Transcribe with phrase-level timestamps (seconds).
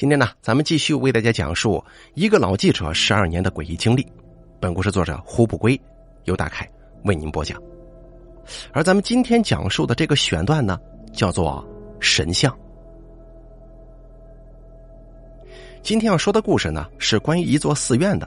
[0.00, 4.10] 今天呢，咱们继续为大家讲述一个老记者十二年的诡异经历。
[4.58, 5.78] 本故事作者胡不归，
[6.24, 6.66] 由大凯
[7.04, 7.62] 为您播讲。
[8.72, 10.80] 而咱们今天讲述的这个选段呢，
[11.12, 11.62] 叫做
[12.00, 12.58] 神像。
[15.82, 18.26] 今天要说的故事呢，是关于一座寺院的。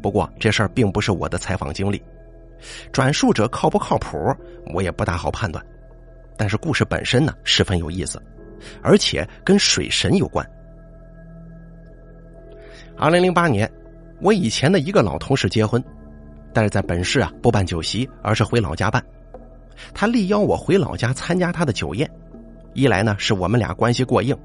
[0.00, 2.00] 不过这事儿并不是我的采访经历，
[2.92, 4.32] 转述者靠不靠谱，
[4.72, 5.60] 我也不大好判断。
[6.36, 8.22] 但是故事本身呢，十分有意思，
[8.80, 10.48] 而且跟水神有关。
[12.96, 13.70] 二零零八年，
[14.20, 15.82] 我以前的一个老同事结婚，
[16.52, 19.04] 但是在本市啊不办酒席，而是回老家办。
[19.92, 22.08] 他力邀我回老家参加他的酒宴，
[22.72, 24.36] 一来呢是我们俩关系过硬，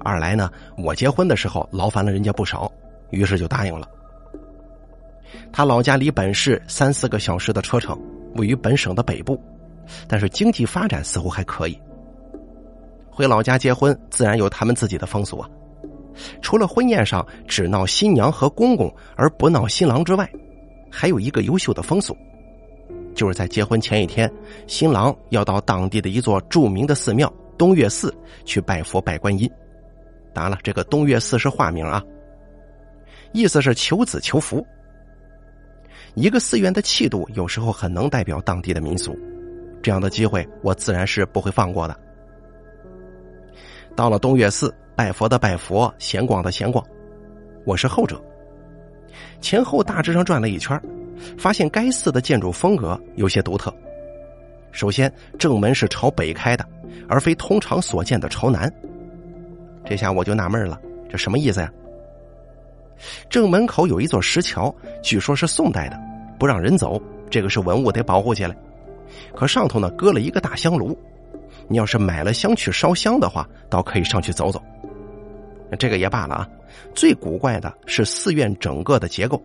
[0.00, 2.70] 二来呢我结婚的时候劳烦了人家不少，
[3.10, 3.88] 于是就答应了。
[5.52, 7.96] 他老家离本市三四个小时的车程，
[8.34, 9.40] 位于本省的北部，
[10.08, 11.78] 但是经济发展似乎还可以。
[13.08, 15.48] 回老家结婚，自然有他们自己的风俗啊。
[16.40, 20.30] 除了婚宴上只闹新娘和公公而不闹新郎之外，
[20.90, 22.16] 还有一个优秀的风俗，
[23.14, 24.32] 就是在结婚前一天，
[24.66, 29.50] 新郎要到当地的一座著名的寺庙东岳寺去拜佛拜观音。
[30.32, 32.02] 当然了，这个东岳寺是化名啊，
[33.32, 34.64] 意思是求子求福。
[36.14, 39.18] 一个寺院的气度有时候很能代表当地的民俗，
[39.82, 41.96] 这样的机会我自然是不会放过的。
[43.96, 44.72] 到了东岳寺。
[44.96, 46.84] 拜佛的拜佛，闲逛的闲逛，
[47.64, 48.22] 我是后者。
[49.40, 50.80] 前后大致上转了一圈，
[51.36, 53.74] 发现该寺的建筑风格有些独特。
[54.70, 56.64] 首先，正门是朝北开的，
[57.08, 58.72] 而非通常所见的朝南。
[59.84, 61.72] 这下我就纳闷了，这什么意思呀？
[63.28, 64.72] 正门口有一座石桥，
[65.02, 66.00] 据说是宋代的，
[66.38, 68.56] 不让人走，这个是文物，得保护起来。
[69.34, 70.96] 可上头呢，搁了一个大香炉，
[71.68, 74.62] 你要是买了香去烧香的话，倒可以上去走走。
[75.78, 76.48] 这个也罢了啊，
[76.94, 79.42] 最古怪的是寺院整个的结构。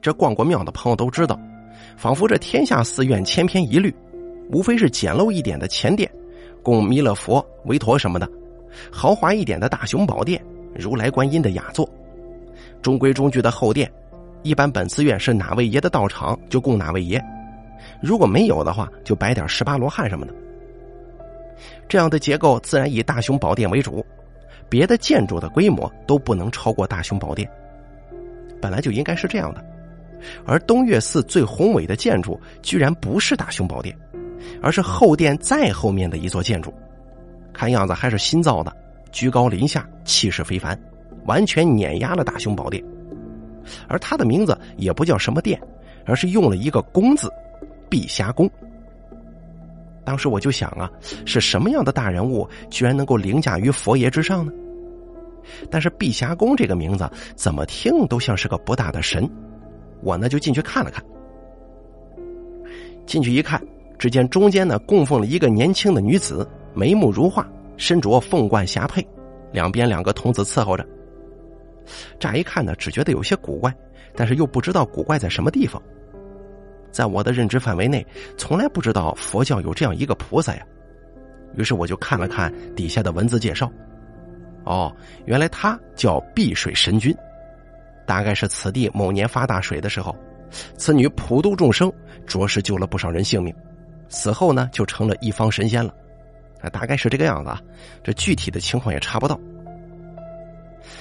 [0.00, 1.38] 这逛过庙的朋友都知道，
[1.96, 3.94] 仿佛这天下寺院千篇一律，
[4.50, 6.08] 无非是简陋一点的前殿，
[6.62, 8.26] 供弥勒佛、韦陀什么的；
[8.92, 10.44] 豪华一点的大雄宝殿，
[10.74, 11.84] 如来观音的雅座；
[12.80, 13.90] 中规中矩的后殿，
[14.42, 17.20] 一般本寺院是哪位爷的道场就供哪位爷，
[18.00, 20.34] 如果没有的话，就摆点十八罗汉什么的。
[21.88, 24.04] 这样的结构自然以大雄宝殿为主。
[24.68, 27.46] 别的建筑的规模都不能超过大雄宝殿，
[28.58, 29.62] 本来就应该是这样的。
[30.46, 33.94] 而东岳寺最宏伟的建筑居然不是大雄宝殿，
[34.62, 36.72] 而是后殿再后面的一座建筑，
[37.52, 38.74] 看样子还是新造的，
[39.10, 40.78] 居高临下，气势非凡，
[41.26, 42.82] 完全碾压了大雄宝殿。
[43.88, 45.60] 而它的名字也不叫什么殿，
[46.06, 47.30] 而是用了一个“宫”字，
[47.90, 48.50] 碧霞宫。
[50.04, 50.90] 当时我就想啊，
[51.24, 54.52] 是什么样的大人物居然能够凌驾于佛爷之上呢？
[55.70, 59.28] 但是碧霞宫这个名字怎么听都像是个不大的神，
[60.00, 61.02] 我呢就进去看了看。
[63.06, 63.60] 进去一看，
[63.98, 67.46] 只见中间呢供奉了一个年轻的女子，眉目如画，
[67.76, 69.04] 身着凤冠霞帔，
[69.52, 70.86] 两边两个童子伺候着。
[72.20, 73.74] 乍一看呢，只觉得有些古怪，
[74.14, 75.82] 但是又不知道古怪在什么地方。
[76.92, 80.62] 在我的认知范围内，从来不知道佛教有这样一个菩萨呀。
[81.56, 83.70] 于是我就看了看底下的文字介绍。
[84.64, 84.94] 哦，
[85.24, 87.12] 原来他叫碧水神君，
[88.06, 90.16] 大概是此地某年发大水的时候，
[90.76, 91.92] 此女普度众生，
[92.26, 93.52] 着实救了不少人性命。
[94.08, 95.92] 死后呢，就成了一方神仙了。
[96.60, 97.60] 啊，大概是这个样子啊。
[98.04, 99.40] 这具体的情况也查不到。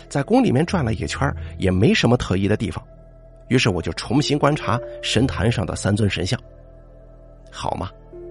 [0.09, 2.83] 在宫里面转了一圈，也没什么特异的地方。
[3.51, 6.39] 于是我就重新观察神坛上的三尊神像，
[7.51, 7.89] 好嘛，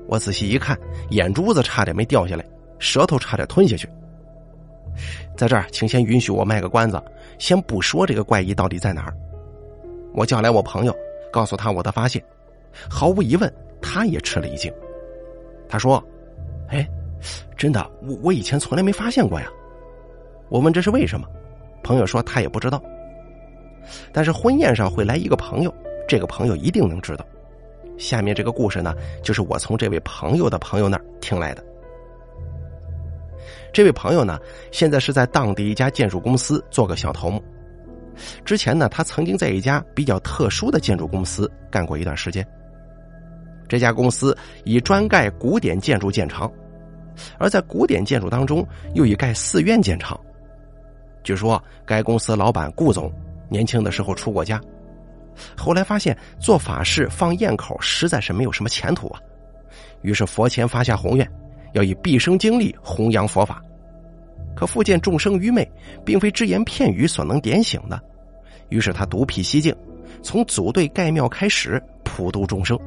[0.08, 0.74] 我仔细一看，
[1.10, 2.44] 眼珠子差点没掉下来，
[2.78, 3.86] 舌头差点吞下去。
[5.36, 6.98] 在这儿，请先允许我卖个关子，
[7.38, 9.14] 先不说这个怪异到底在哪儿。
[10.14, 10.96] 我叫来我朋友，
[11.30, 12.24] 告诉他我的发现，
[12.88, 14.72] 毫无疑问，他也吃了一惊。
[15.68, 16.02] 他说
[16.68, 16.88] ：“哎，
[17.58, 19.46] 真的，我我以前从来没发现过呀。”
[20.48, 21.28] 我问这是为什么，
[21.82, 22.82] 朋友说他也不知道。
[24.12, 25.74] 但是婚宴上会来一个朋友，
[26.08, 27.24] 这个朋友一定能知道。
[27.98, 31.64] 下面这个故事呢，就是我从这位朋友的朋友那儿听来的。
[33.72, 34.38] 这位朋友呢，
[34.72, 37.42] 现在是在当地一家建筑公司做个小头目。
[38.44, 42.46] 之前呢，他曾经在一家比较特殊的建筑公司干过一段时间。
[43.68, 46.50] 这家公司以专盖古典建筑见长，
[47.38, 50.18] 而在古典建筑当中，又以盖寺院见长。
[51.22, 53.12] 据说该公司老板顾总。
[53.50, 54.60] 年轻的时候出过家，
[55.56, 59.20] 后来发现做法事放焰口实在是没有什么前途啊，
[60.02, 61.30] 于是佛前发下宏愿，
[61.72, 63.62] 要以毕生精力弘扬佛法。
[64.56, 65.70] 可复见众生愚昧，
[66.04, 68.00] 并非只言片语所能点醒的，
[68.68, 69.74] 于是他独辟蹊径，
[70.22, 72.78] 从组队盖庙开始普度众生。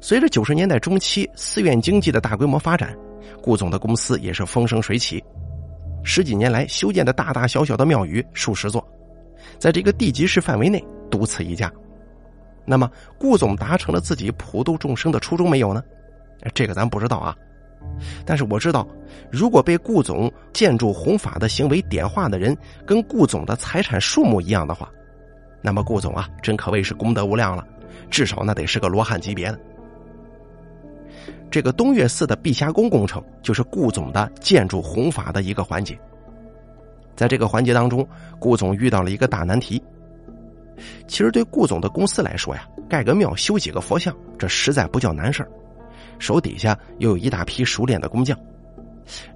[0.00, 2.94] 随着九十年代中期寺院经济的大规模发展，
[3.42, 5.22] 顾总的公司也是风生水起。
[6.08, 8.82] 十几年来修建的大大小小的庙宇数十座，
[9.58, 11.70] 在这个地级市范围内独此一家。
[12.64, 15.84] 那么，顾总达成了自己普度众生的初衷没有呢？
[16.54, 17.36] 这个咱不知道啊。
[18.24, 18.88] 但是我知道，
[19.30, 22.56] 如果被顾总建筑弘法的行为点化的人
[22.86, 24.90] 跟顾总的财产数目一样的话，
[25.60, 27.66] 那么顾总啊，真可谓是功德无量了，
[28.08, 29.60] 至少那得是个罗汉级别的。
[31.50, 35.98] 这个东岳寺的碧霞宫工程，就是顾总的建筑弘法的一个环节。
[37.16, 38.06] 在这个环节当中，
[38.38, 39.82] 顾总遇到了一个大难题。
[41.08, 45.50] 其实对顾总的公司来说呀，盖个庙、修几个佛像，这实在不叫难事儿。
[46.18, 48.38] 手底下又有一大批熟练的工匠，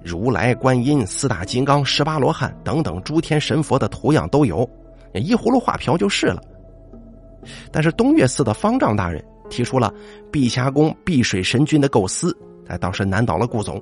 [0.01, 4.69] 如来、观音、四大金刚、十八罗汉等等诸天神佛的图样都有，
[5.13, 6.41] 一葫芦画瓢就是了。
[7.71, 9.21] 但是东岳寺的方丈大人
[9.53, 9.93] 提出了
[10.31, 12.35] 碧霞宫碧水神君的构思，
[12.67, 13.79] 哎，倒是难倒了顾总。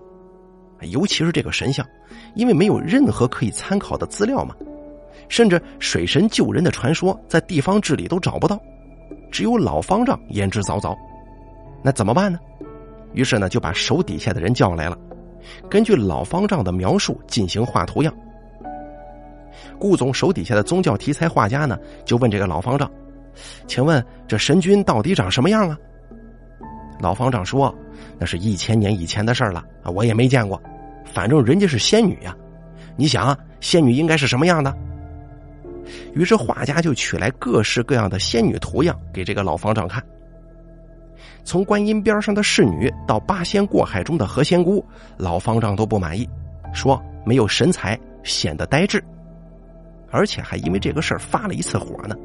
[0.81, 1.87] 尤其是这个神像，
[2.35, 4.53] 因为没有任何可以参考的资料嘛，
[5.29, 8.59] 甚至水神救人的传说在地方志里都找不到，
[9.31, 10.93] 只有老方丈言之凿凿。
[11.81, 12.37] 那怎么办呢？
[13.13, 14.97] 于是呢，就把手底下的人叫来了，
[15.69, 18.13] 根据老方丈的描述进行画图样。
[19.79, 22.91] 顾总手底下的宗教题材画家呢，就问这个老方丈
[23.67, 25.77] ：“请问这神君到底长什么样啊？”
[26.99, 27.73] 老方丈说
[28.19, 30.61] ：“那是一千年以前的事儿了啊，我也没见过。
[31.05, 32.35] 反正人家是仙女呀，
[32.95, 34.75] 你想啊，仙女应该是什么样的？”
[36.13, 40.01] 于是画家就取来各式各样的仙女图样给这个老方丈看。
[41.43, 44.85] 从观音边上的侍女到八仙过海中的何仙姑，
[45.17, 46.29] 老方丈都不满意，
[46.71, 49.03] 说没有神采，显得呆滞，
[50.11, 52.15] 而且还因为这个事儿发了一次火呢。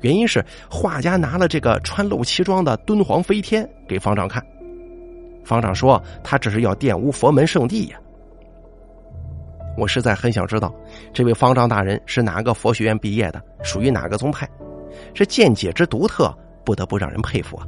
[0.00, 4.44] 原因是画家拿了这个穿露脐装的敦煌飞天给方丈看，
[5.44, 7.98] 方丈说他只是要玷污佛门圣地呀。
[9.76, 10.74] 我实在很想知道，
[11.12, 14.48] 这位方丈大人是哪个佛学院毕业的，属于哪个宗派，
[15.12, 16.34] 这见解之独特，
[16.64, 17.66] 不得不让人佩服啊。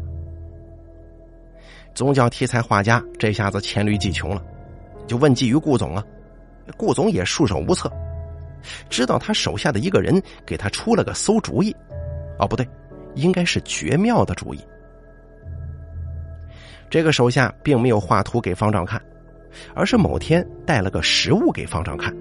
[1.94, 4.43] 宗教题材画家这下子黔驴技穷了，
[5.06, 6.02] 就问计于顾总啊。
[6.76, 7.90] 顾总也束手无策，
[8.90, 11.75] 知道他手下的一个人给他出了个馊主意，
[12.38, 12.67] 哦，不对，
[13.14, 14.61] 应该是绝妙的主意。
[16.90, 19.00] 这个手下并没有画图给方丈看，
[19.75, 22.14] 而是某天带了个实物给方丈看。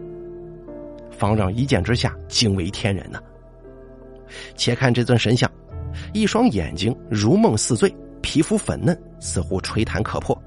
[1.12, 3.20] 方丈一见之下惊为天人呐。
[4.56, 5.50] 且看这尊神像，
[6.14, 7.94] 一双眼睛如梦似醉。
[8.20, 10.38] 皮肤粉嫩，似乎吹弹可破，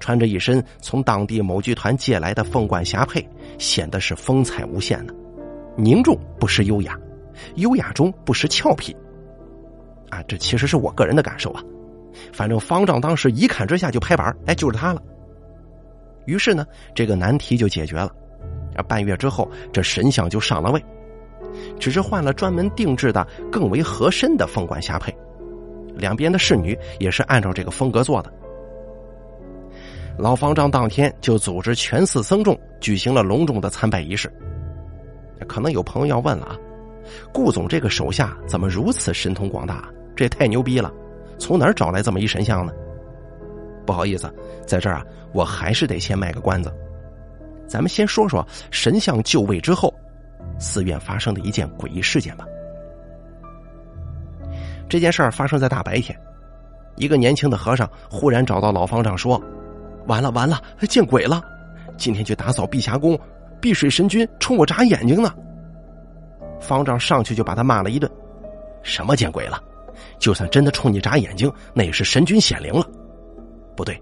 [0.00, 3.24] 穿着一身从当地某剧团借来的凤冠霞帔，
[3.56, 5.14] 显得是风采无限呢。
[5.76, 6.98] 凝重不失优雅，
[7.56, 8.96] 优雅中不失俏皮。
[10.10, 11.62] 啊，这其实是我个人的感受啊。
[12.32, 15.02] 反正方丈当时一看之下就拍板，哎，就是他了。
[16.26, 18.10] 于是呢，这个难题就解决了。
[18.74, 20.84] 啊，半月之后，这神像就上了位，
[21.78, 25.14] 只是换了专门定制的更为合身的凤冠霞帔。
[25.94, 28.32] 两边的侍女也是按照这个风格做的。
[30.16, 34.32] 老方丈当天就组织全寺僧众举行了隆重的参拜仪式。
[35.46, 36.56] 可能有朋友要问了啊，
[37.32, 39.88] 顾总这个手下怎么如此神通广大？
[40.16, 40.92] 这也太牛逼了！
[41.38, 42.72] 从哪儿找来这么一神像呢？
[43.86, 44.32] 不好意思，
[44.66, 46.72] 在这儿啊，我还是得先卖个关子。
[47.68, 49.94] 咱们先说说神像就位之后，
[50.58, 52.44] 寺院发生的一件诡异事件吧。
[54.88, 56.18] 这件事儿发生在大白天，
[56.96, 59.40] 一个年轻的和尚忽然找到老方丈说
[60.08, 61.40] ：“完了完了，见鬼了！
[61.96, 63.18] 今天去打扫碧霞宫，
[63.60, 65.32] 碧水神君冲我眨眼睛呢。”
[66.60, 68.10] 方丈上去就把他骂了一顿
[68.82, 69.62] ：“什么见鬼了？
[70.18, 72.86] 就算真的冲你眨眼睛，那也是神君显灵了。
[73.76, 74.00] 不对，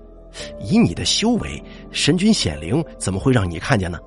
[0.61, 3.99] 以你的修为，神君显灵怎么会让你看见呢？”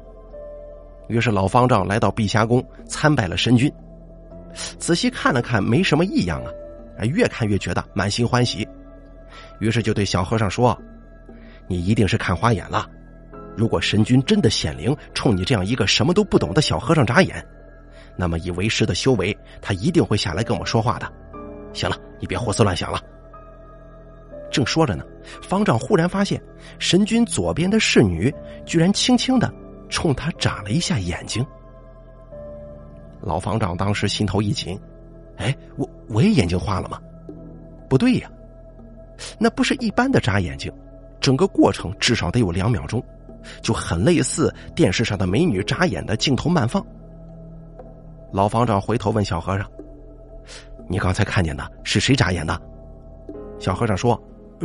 [1.08, 3.72] 于是老方丈来到碧霞宫参拜了神君，
[4.78, 6.52] 仔细看了看，没什么异样啊。
[7.14, 8.68] 越看越觉得满心欢喜，
[9.60, 10.78] 于是就对小和尚说
[11.66, 12.86] ：“你一定是看花眼了。
[13.56, 17.42] 如果神君真的显灵，冲你这样一个什么都不懂的小和尚眨眼，
[18.20, 21.10] 那么以为师的修为，他一定会下来跟我说话的。
[21.72, 23.02] 行了，你别胡思乱想了。”
[24.52, 25.06] 正说着呢，
[25.42, 26.42] 方丈忽然发现
[26.80, 28.34] 神君左边的侍女
[28.66, 29.50] 居然轻轻的
[29.88, 31.46] 冲他眨了一下眼睛。
[33.22, 34.78] 老方丈当时心头一紧。
[35.38, 37.00] 哎，我我也眼睛花了吗？
[37.88, 38.30] 不对呀，
[39.38, 40.70] 那不是一般的眨眼睛，
[41.22, 43.02] 整个过程至少得有两秒钟，
[43.62, 46.86] 就很类似电视上的美女眨眼的镜头慢放。
[48.32, 49.70] 老方丈回头问小和尚
[50.88, 52.60] ：“你刚才看见的是谁眨眼的？”
[53.60, 54.22] 小和尚说：“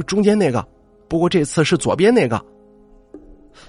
[0.07, 0.67] 中间那个，
[1.09, 2.43] 不过这次是左边那个。”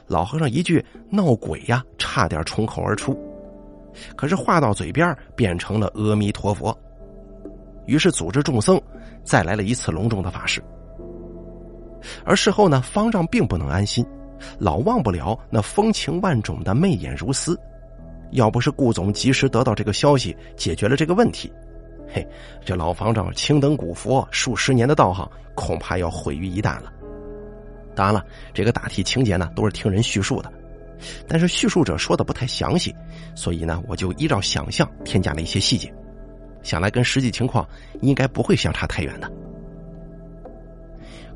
[0.07, 3.17] 老和尚一句“闹鬼呀”，差点冲口而出，
[4.15, 6.77] 可是话到嘴边变成了阿弥陀佛。
[7.85, 8.81] 于是组织众僧
[9.23, 10.61] 再来了一次隆重的法事。
[12.23, 14.05] 而事后呢，方丈并不能安心，
[14.59, 17.59] 老忘不了那风情万种的媚眼如丝。
[18.35, 21.51] 要不是顾总及时得到这个消息，解决了这个问题，
[22.07, 22.25] 嘿，
[22.63, 26.91] 这老方丈青灯古佛数十年的道行，恐怕要毁于一旦了。
[27.95, 28.23] 当然了，
[28.53, 30.51] 这个大体情节呢，都是听人叙述的，
[31.27, 32.93] 但是叙述者说的不太详细，
[33.35, 35.93] 所以呢，我就依照想象添加了一些细节，
[36.61, 37.67] 想来跟实际情况
[38.01, 39.31] 应该不会相差太远的。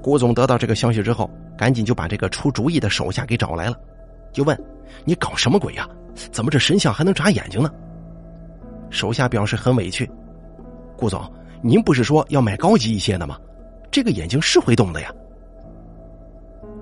[0.02, 3.78] 顾总得到这个消息之后，赶紧就把这个出主意的手下给找来了，
[4.32, 4.60] 就问
[5.06, 5.88] ：“你搞什么鬼呀？
[6.32, 7.72] 怎么这神像还能眨眼睛呢？”
[8.90, 10.10] 手下表示很委屈
[10.98, 11.22] ：“顾总，
[11.62, 13.38] 您不是说要买高级一些的吗？
[13.92, 15.14] 这个眼睛是会动的呀。”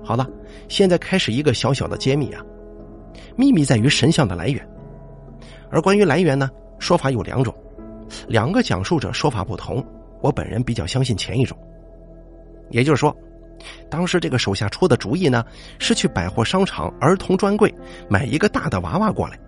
[0.02, 0.26] 好了，
[0.68, 2.42] 现在开始一个小小的揭秘啊，
[3.36, 4.66] 秘密在于神像的来源，
[5.70, 7.54] 而关于来源呢，说法有两种，
[8.26, 9.84] 两个讲述者说法不同，
[10.22, 11.56] 我本人比较相信前一种。
[12.70, 13.14] 也就是说，
[13.90, 15.44] 当时这个手下出的主意呢，
[15.78, 17.72] 是去百货商场儿童专柜
[18.08, 19.38] 买一个大的娃娃过来，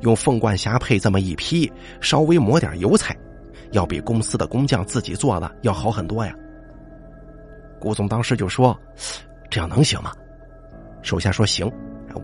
[0.00, 3.16] 用凤冠霞帔这么一批，稍微抹点油彩，
[3.72, 6.34] 要比公司的工匠自己做的要好很多呀。
[7.80, 8.78] 顾总当时就说
[9.48, 10.12] ：“这样能行吗？”
[11.02, 11.70] 手下说：“行，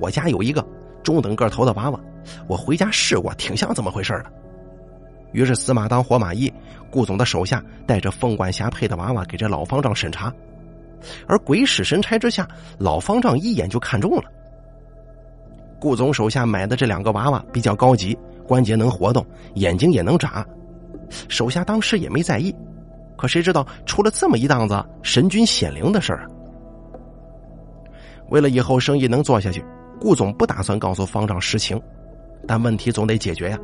[0.01, 0.67] 我家有一个
[1.03, 2.01] 中等个头的娃娃，
[2.49, 4.33] 我回家试过，挺像这么回事的。”
[5.33, 6.53] 于是死马当活马医，
[6.91, 10.33] 顾总的手下带着凤冠霞帔的娃娃给这老方丈审查，
[11.27, 12.47] 而鬼使神差之下，
[12.79, 14.25] 老方丈一眼就看中了。
[15.81, 20.47] 顾总手下买的这两个娃娃比较高级，关节能活动，眼睛也能眨，
[21.29, 22.55] 手下当时也没在意，
[23.17, 26.27] 可谁知道出了这么一档子神君显灵的事儿。
[28.31, 29.63] 为了以后生意能做下去，
[30.01, 31.79] 顾总不打算告诉方丈实情，
[32.49, 33.59] 但问题总得解决呀。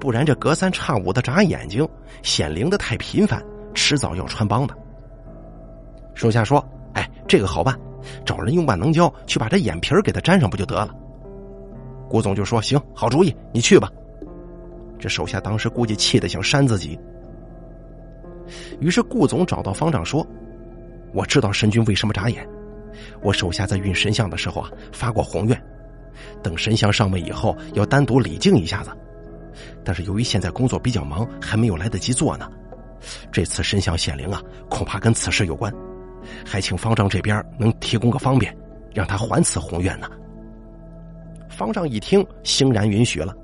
[0.00, 1.88] 不然这隔三差五的眨眼睛，
[2.22, 4.76] 显灵的太频繁，迟早要穿帮的。
[6.14, 6.64] 手下说
[6.94, 7.78] ：“哎，这个好办，
[8.24, 10.94] 找人用万能胶去把这眼皮给他粘上不就得了？”
[12.08, 13.90] 顾总就说：“行，好主意，你去吧。”
[14.98, 16.98] 这手下当时估计气得想扇自己。
[18.80, 20.26] 于是顾总找到方丈说
[21.12, 22.46] ：“我知道神君为什么眨眼，
[23.22, 25.60] 我手下在运神像的时候啊发过宏愿，
[26.42, 28.90] 等神像上位以后要单独礼敬一下子。”
[29.84, 32.48] 但是由于现在工作比较忙，还没有来得及做呢。
[33.30, 35.72] 这次神像显灵啊，恐怕跟此事有关，
[36.44, 38.56] 还请方丈这边能提供个方便，
[38.94, 40.08] 让他还此宏愿呢。
[41.48, 43.34] 方丈一听，欣然允许了。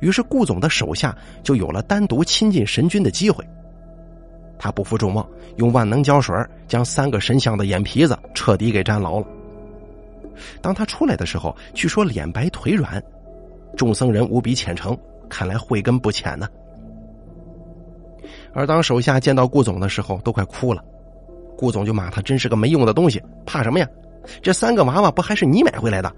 [0.00, 3.44] 于是顾总的手下就有了单独亲近神君的机会。
[4.58, 6.34] 他不负众望，用万能胶水
[6.68, 9.26] 将三个神像的眼皮子彻底给粘牢了。
[10.62, 13.02] 当他出来的时候，据说脸白腿软。
[13.76, 14.96] 众僧人无比虔诚，
[15.28, 16.48] 看来慧根不浅呢。
[18.52, 20.82] 而当手下见到顾总的时候，都快哭了。
[21.56, 23.86] 顾总就骂他真是个没用的东西，怕什么呀？
[24.42, 26.12] 这三个娃娃不还是你买回来的？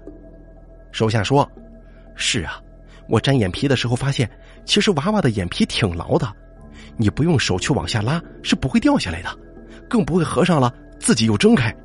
[0.91, 1.49] 手下说
[2.15, 2.61] ：“是啊，
[3.09, 4.29] 我粘眼皮的时候发现，
[4.65, 6.27] 其实娃娃的眼皮挺牢的，
[6.95, 9.29] 你不用手去往下拉是不会掉下来的，
[9.89, 11.75] 更不会合上了自己又睁开。”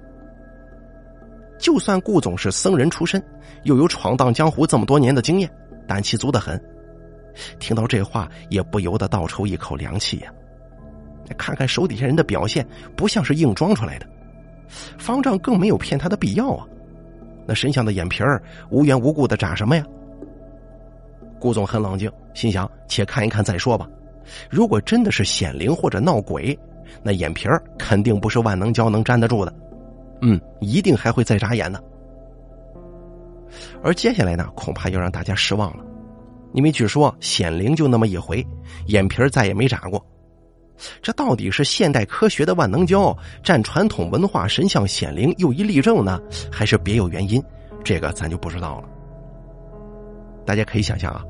[1.58, 3.22] 就算顾总是僧人出身，
[3.64, 5.50] 又有闯荡江湖这么多年的经验。
[5.86, 6.60] 胆气足得很，
[7.58, 10.32] 听到这话也不由得倒抽一口凉气呀。
[11.38, 14.06] 看看手底下人的表现，不像是硬装出来的，
[14.98, 16.66] 方丈更没有骗他的必要啊。
[17.46, 19.84] 那神像的眼皮儿无缘无故的眨什么呀？
[21.40, 23.88] 顾总很冷静，心想：且看一看再说吧。
[24.48, 26.56] 如果真的是显灵或者闹鬼，
[27.02, 29.52] 那眼皮儿肯定不是万能胶能粘得住的。
[30.20, 31.80] 嗯，一定还会再眨眼呢。
[33.82, 35.84] 而接下来呢，恐怕要让大家失望了，
[36.52, 38.46] 因为据说显灵就那么一回，
[38.86, 40.04] 眼皮儿再也没眨过。
[41.00, 47.42] 这到底是现代科学的万能胶占传统文化神像显灵又一例证呢，还是别有原因？
[47.84, 48.88] 这个咱就不知道了。
[50.44, 51.24] 大家可以想象啊，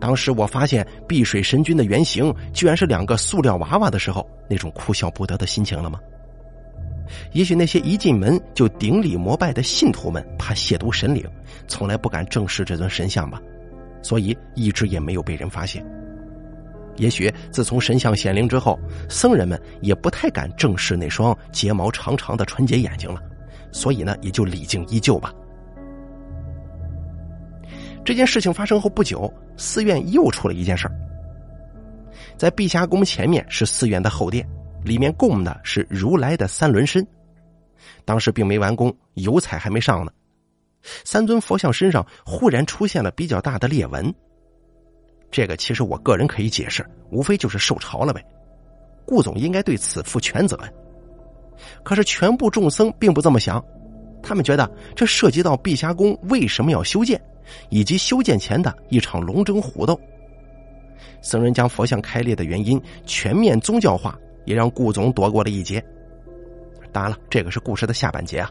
[0.00, 6.00] 当时我发现碧水神君的原型居然是两个塑料娃娃的时候，那种哭笑不得的心情了吗？
[7.32, 11.24] 也许那些一进门就顶礼膜拜的信徒们，怕亵渎神灵，
[11.68, 13.40] 从来不敢正视这尊神像吧，
[14.02, 15.84] 所以一直也没有被人发现。
[16.96, 23.20] 也许自从神像显灵之后，僧人们也不太敢正视那双睫毛长长的纯洁眼睛了，
[23.72, 25.32] 所以呢，也就礼敬依旧吧。
[28.04, 30.94] 这件事情发生后不久，寺院又出了一件事儿。
[32.36, 34.46] 在碧霞宫前面是寺院的后殿，
[34.84, 37.06] 里面供的是如来的三轮身。
[38.04, 40.12] 当时并没完工，油彩还没上呢。
[41.04, 44.12] 三尊佛像身上忽然出现了比较大的裂纹。
[45.32, 48.24] 这个其实我个人可以解释，无非就是受潮了呗。
[49.04, 50.70] 顾总应该对此负全责呀。
[51.82, 53.64] 可是全部众僧并不这么想，
[54.22, 57.20] 他们觉得这涉及到碧霞宫为什么要修建，
[57.70, 59.98] 以及修建前的一场龙争虎斗。
[61.22, 65.82] 僧人将佛像开裂的原因全面宗教化，也让顾总躲过了一劫。
[66.92, 68.50] 当然了，这个是故事的下半节啊。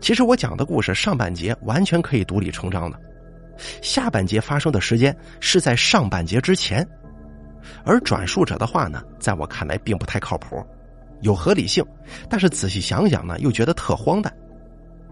[0.00, 3.00] 其实我讲的故事上半节完全可以独立成章的，
[3.80, 6.86] 下半节发生的时间是在上半节之前，
[7.84, 10.64] 而转述者的话呢，在我看来并不太靠谱，
[11.20, 11.84] 有合理性，
[12.28, 14.32] 但是仔细想想呢，又觉得特荒诞，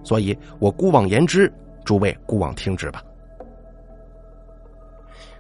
[0.02, 1.52] 所以我姑妄言之，
[1.84, 3.02] 诸位姑妄听之吧。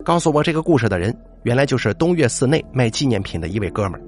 [0.02, 4.02] 告诉我这个故事的人，原来就是东岳寺内卖纪念品的一位哥们儿。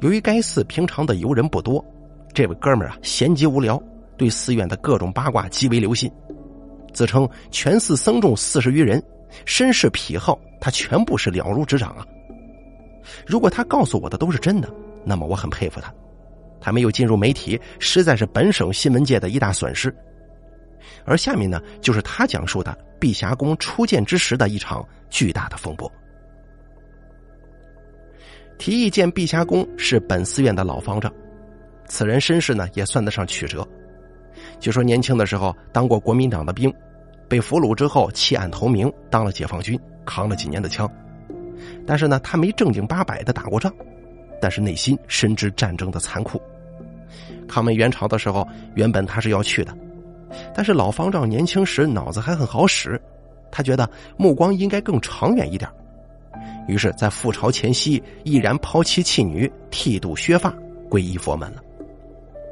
[0.00, 1.84] 由于该寺平常的游人不多，
[2.32, 3.80] 这位哥们儿啊闲极无聊，
[4.16, 6.10] 对寺院的各种八卦极为留心，
[6.92, 9.02] 自称全寺僧众四十余人，
[9.44, 12.06] 身世癖好他全部是了如指掌啊。
[13.26, 14.68] 如果他告诉我的都是真的，
[15.04, 15.92] 那么我很佩服他。
[16.60, 19.94] 他没有进入媒体，实在是本省新闻界的一大损失。
[21.06, 25.90] 而下面呢，就是他讲述的碧霞宫初建之时的一场巨大的风波。
[28.58, 31.10] 提议建碧霞宫是本寺院的老方丈，
[31.86, 33.66] 此人身世呢也算得上曲折。
[34.58, 36.72] 据说年轻的时候当过国民党的兵，
[37.28, 40.90] 被俘虏之后弃暗投明，当了解放军，扛了几年的枪。
[41.86, 43.72] 但是呢，他没正经八百的打过仗，
[44.40, 46.40] 但是内心深知战争的残酷。
[47.46, 49.76] 抗美援朝的时候，原本他是要去的，
[50.54, 53.00] 但是老方丈年轻时脑子还很好使，
[53.50, 55.68] 他觉得目光应该更长远一点。
[56.68, 60.54] 于是，在复朝前夕，毅然抛妻弃女，剃度削发，
[60.88, 61.62] 皈依佛门了。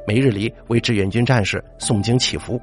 [0.09, 2.59] 每日里为志愿军战士诵经祈福。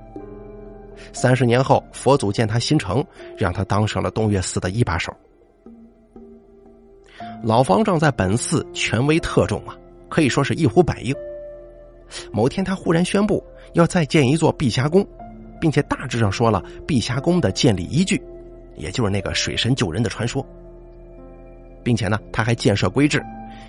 [1.13, 3.07] 三十年后，佛祖见他心诚，
[3.39, 5.15] 让他当上了东岳寺的一把手。
[7.45, 9.77] 老方丈在本寺权威特重啊，
[10.09, 11.15] 可以说是一呼百应。
[12.33, 13.41] 某天，他忽然宣布
[13.75, 15.07] 要再建一座碧霞宫，
[15.61, 18.21] 并且大致上说了碧霞宫的建立依据，
[18.75, 20.45] 也就是那个水神救人的传说。
[21.85, 23.25] 并且呢，他还建设规制，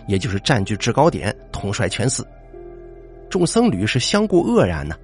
[0.08, 2.28] 也就是占据制高点，统帅全寺。
[3.30, 4.96] 众僧侣是相顾愕然呢。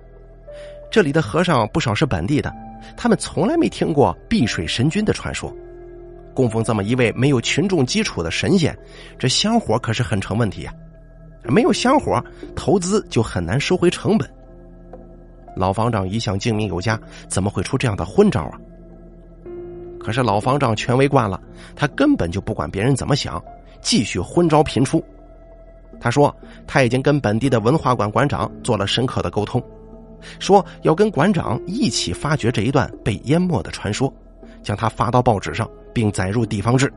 [0.91, 2.53] 这里的和尚不少是本地的，
[2.95, 5.53] 他们从来没听过碧水神君的传说。
[6.36, 8.77] 供奉这么一位没有群众基础的神仙，
[9.19, 10.73] 这香火可是很成问题啊！
[11.43, 12.23] 没有香火，
[12.55, 14.27] 投资就很难收回成本。
[15.55, 18.57] 老方丈一向精明有加，怎么会出这样的昏招啊？
[19.99, 21.39] 可是老方丈权威惯了，
[21.75, 23.43] 他根本就不管别人怎么想，
[23.81, 25.03] 继续昏招频出。
[25.99, 26.36] 他说
[26.67, 29.62] 他已经跟本地的文化馆馆长做了深刻的沟通，
[30.39, 34.13] 说要跟馆长一起发掘这一段被淹没的传说，
[34.62, 36.91] 将它发到报纸上，并载入地方志。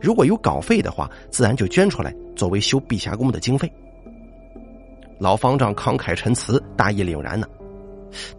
[0.00, 3.70] 如果有稿费的话，自然就捐出来作为修碧霞宫的经费。
[5.18, 7.46] 老方丈慷慨陈词，大义凛然呢。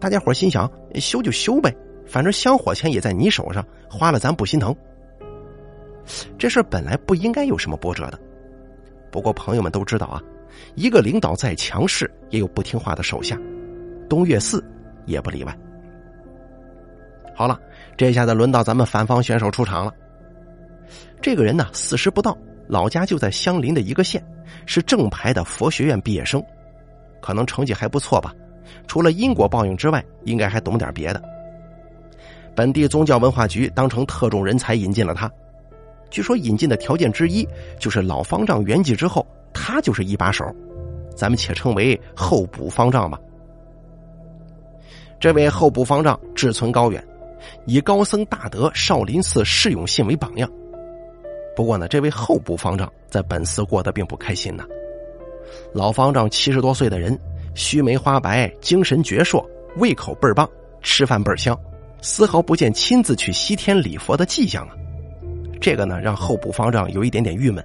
[0.00, 1.72] 大家伙心想，修就修呗。
[2.06, 4.74] 反正香火钱也在你手上，花了咱不心疼。
[6.38, 8.18] 这事本来不应该有什么波折的，
[9.10, 10.22] 不过朋友们都知道啊，
[10.74, 13.38] 一个领导再强势，也有不听话的手下，
[14.08, 14.64] 东岳寺
[15.06, 15.58] 也不例外。
[17.34, 17.58] 好了，
[17.96, 19.92] 这下子轮到咱们反方选手出场了。
[21.20, 24.24] 这个人呢，四十不到，老家就在相邻的一个县，
[24.66, 26.42] 是正牌的佛学院毕业生，
[27.20, 28.34] 可能成绩还不错吧。
[28.86, 31.22] 除了因果报应之外，应该还懂点别的。
[32.54, 35.30] 本地宗教文化局当成特种人才引进了他，
[36.10, 37.46] 据说引进的条件之一
[37.78, 40.44] 就是老方丈圆寂之后，他就是一把手，
[41.14, 43.18] 咱们且称为候补方丈吧。
[45.20, 47.04] 这位候补方丈志存高远，
[47.66, 50.50] 以高僧大德少林寺释永信为榜样。
[51.56, 54.64] 不过呢，这位候补方丈在本寺过得并不开心呐。
[55.74, 57.18] 老方丈七十多岁的人，
[57.54, 59.44] 须眉花白，精神矍铄，
[59.76, 60.48] 胃口倍儿棒，
[60.82, 61.58] 吃饭倍儿香。
[62.00, 64.74] 丝毫不见亲自去西天礼佛的迹象啊！
[65.60, 67.64] 这个呢，让候补方丈有一点点郁闷。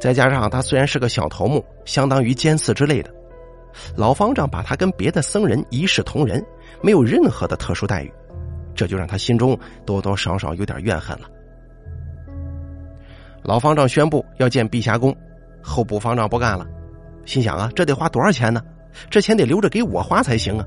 [0.00, 3.10] 再加上他虽然是个小头目，相当于监寺之类的，
[3.96, 6.44] 老方丈把他跟别的僧人一视同仁，
[6.82, 8.12] 没有任何的特殊待遇，
[8.74, 11.28] 这就让他心中多多少少有点怨恨了。
[13.42, 15.14] 老方丈宣布要建碧霞宫，
[15.62, 16.66] 候补方丈不干了，
[17.24, 18.62] 心想啊，这得花多少钱呢？
[19.10, 20.66] 这钱得留着给我花才行啊！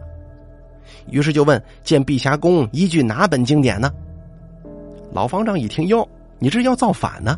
[1.09, 3.91] 于是就问建碧霞宫依据哪本经典呢？
[5.11, 6.07] 老方丈一听，哟，
[6.39, 7.37] 你这要造反呢？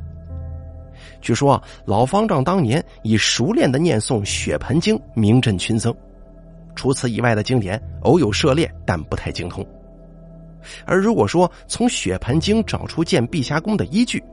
[1.21, 5.93] 据说老方丈当年以熟练的念诵《血盆经》名震群僧，
[6.75, 9.65] 除此以外的经典偶有涉猎，但不太精通。
[10.85, 14.23] 而如果说从《血盆经》找出建碧霞宫的依据，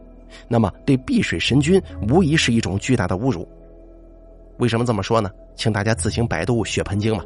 [0.47, 3.49] 那么对碧水神君无疑是一种巨大的侮辱。
[4.59, 5.31] 为什么这么说呢？
[5.57, 7.25] 请大家自行百度《血盆经》吧。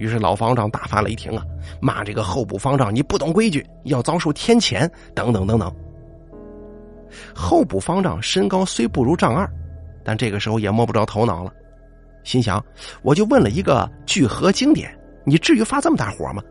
[0.00, 1.44] 于是老方丈大发雷霆啊，
[1.78, 5.70] 骂这个候补方丈你不懂规矩，要遭受天谴等等等等。
[7.34, 9.46] 候补方丈身高虽不如丈二，
[10.02, 11.52] 但这个时候也摸不着头脑了，
[12.24, 12.64] 心想
[13.02, 14.90] 我就问了一个聚合经典，
[15.22, 16.42] 你至于发这么大火吗？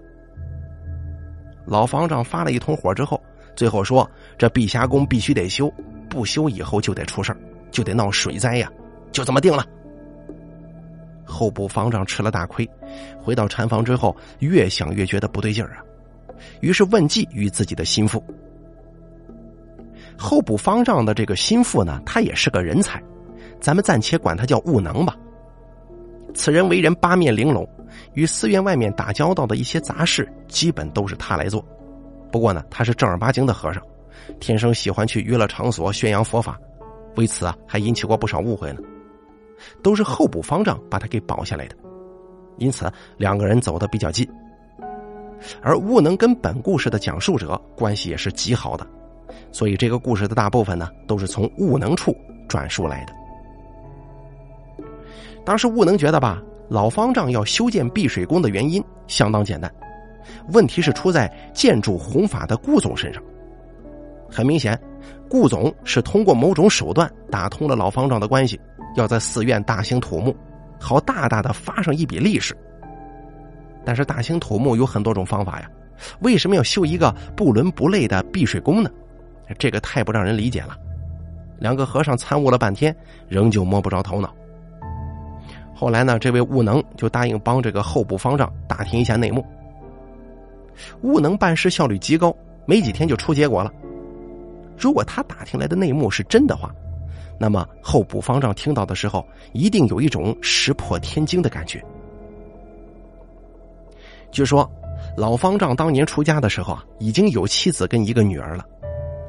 [1.66, 3.20] 老方丈发了一通火之后，
[3.56, 4.08] 最后说
[4.38, 5.74] 这碧霞宫必须得修，
[6.08, 7.36] 不修以后就得出事
[7.72, 8.72] 就得闹水灾呀，
[9.12, 9.66] 就这么定了。
[11.30, 12.68] 候补方丈吃了大亏，
[13.22, 15.84] 回到禅房之后，越想越觉得不对劲儿啊，
[16.60, 18.22] 于是问计于自己的心腹。
[20.18, 23.02] 候补方丈的这个心腹呢，他也是个人才，
[23.62, 25.16] 咱们暂且管他叫悟能吧。
[26.34, 27.68] 此人为人八面玲珑，
[28.14, 31.64] 与寺院外面打交道的一些杂事，基本都是他来做。
[32.32, 33.82] 不过呢，他是正儿八经的和尚，
[34.40, 36.60] 天生喜欢去娱乐场所宣扬佛法，
[37.16, 38.82] 为此啊，还引起过不少误会呢。
[39.82, 41.76] 都是候补方丈把他给保下来的，
[42.58, 44.28] 因此两个人走得比较近。
[45.62, 48.86] 而悟能跟本故事的讲述者关系也是极好的，
[49.52, 52.16] 所以这个故事的大部分呢都是从悟能处
[52.48, 53.14] 转述来的。
[55.46, 59.74] 当时悟能觉得吧，老方丈要修建碧水宫的原因相当简单，
[60.52, 63.24] 问题是出在建筑弘法的顾总身上。
[64.30, 64.80] 很明显，
[65.30, 68.60] 顾总是通过某种手段打通了老方丈的关系。
[68.96, 70.36] 要在寺院大兴土木，
[70.80, 72.54] 好大大的发上一笔利息。
[73.86, 75.70] 但是大兴土木有很多种方法呀，
[76.20, 78.90] 为什么要修一个不伦不类的避水宫呢？
[79.58, 80.78] 这个太不让人理解了。
[81.58, 82.96] 两个和尚参悟了半天，
[83.28, 84.34] 仍旧摸不着头脑。
[85.74, 89.46] 后来呢，这位悟能就答应帮这个候补方丈打听一下内幕。
[91.02, 93.72] 悟能办事效率极高，没几天就出结果了。
[94.78, 96.74] 如果他打听来的内幕是真的话。
[97.40, 101.84] 那么候补方丈听到的时候，一定有一种石破天惊的感觉。
[104.30, 104.70] 据说，
[105.16, 108.66] 老方丈当年出家的时候啊，已经有妻子跟一个女儿了，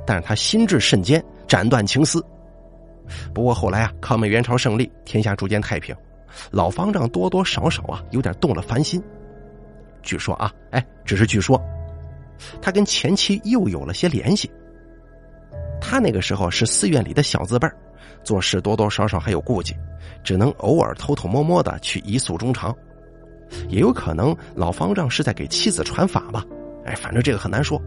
[0.04, 2.22] 但是他心智甚坚，斩断情丝。
[3.32, 5.94] 不过后来啊，抗美援朝胜利，天下逐渐太平，
[6.50, 9.02] 老方丈多多少少啊，有点动了凡心。
[10.02, 11.62] 据说啊，哎，只是据说，
[12.60, 14.50] 他跟前妻又有了些联系。
[15.80, 17.74] 他那个时候是寺院里的小字辈儿。
[18.22, 19.74] 做事多多少少还有顾忌，
[20.22, 22.74] 只能偶尔偷偷摸摸的去一诉衷肠，
[23.68, 26.44] 也有可能老方丈是在给妻子传法吧。
[26.84, 27.80] 哎，反正这个很难说。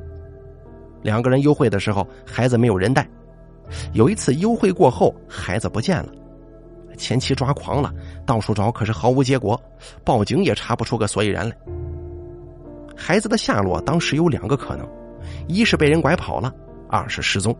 [1.01, 3.07] 两个人幽会的时候，孩子没有人带。
[3.93, 6.09] 有一次幽会过后，孩子不见了，
[6.97, 7.91] 前妻抓狂了，
[8.25, 9.59] 到处找，可是毫无结果，
[10.03, 11.55] 报警也查不出个所以然来。
[12.95, 14.87] 孩子的下落当时有两个可能：
[15.47, 16.53] 一是被人拐跑了，
[16.87, 17.55] 二是失踪。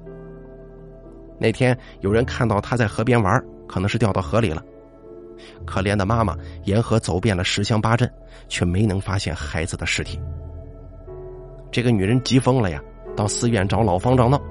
[1.39, 4.63] 那天有人看到他在河边玩，可能是掉到河里了。
[5.65, 8.09] 可怜的妈妈沿河走遍了十乡八镇，
[8.47, 10.19] 却没能发现孩子的尸体。
[11.71, 12.81] 这个女人急疯了呀，
[13.15, 14.41] 到寺院找老方丈闹。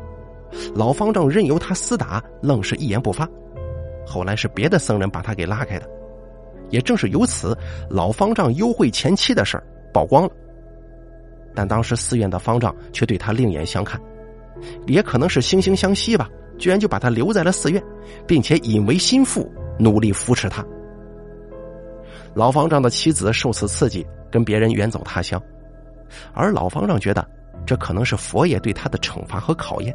[0.75, 3.27] 老方丈任由他厮打，愣是一言不发。
[4.05, 5.89] 后来是别的僧人把他给拉开的。
[6.69, 7.57] 也正是由此，
[7.89, 9.65] 老方丈幽会前妻的事儿
[9.95, 10.31] 曝光了。
[11.55, 14.01] 但当时寺院的方丈却对他另眼相看，
[14.87, 16.29] 也可能是惺惺相惜吧。
[16.63, 17.83] 居然就把他留在了寺院，
[18.25, 20.65] 并且引为心腹，努力扶持他。
[22.35, 25.43] 老方丈的妻子受此刺激，跟别人远走他乡，
[26.33, 27.29] 而老方丈觉得
[27.67, 29.93] 这可能是佛爷对他的惩罚和考验，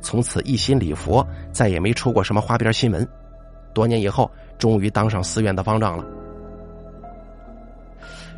[0.00, 3.06] 从此一心礼佛，再也没出过什么花边新闻。
[3.74, 6.06] 多年以后，终于当上寺院的方丈了。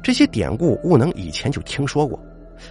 [0.02, 2.18] 这些典故，悟能以前就听说过，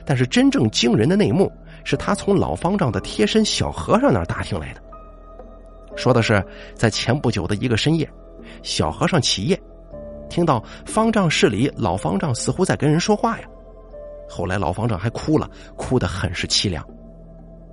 [0.03, 1.49] 但是真正惊人的内幕。
[1.85, 4.81] 是他从老方丈的贴身小和尚那儿打听来的。
[5.95, 6.43] 说的是，
[6.75, 8.09] 在前不久的一个深夜，
[8.63, 9.59] 小和尚起夜，
[10.29, 13.47] 听到方丈室里老方丈似乎在跟人说话呀。
[14.29, 16.85] 后来老方丈还哭了，哭得很是凄凉，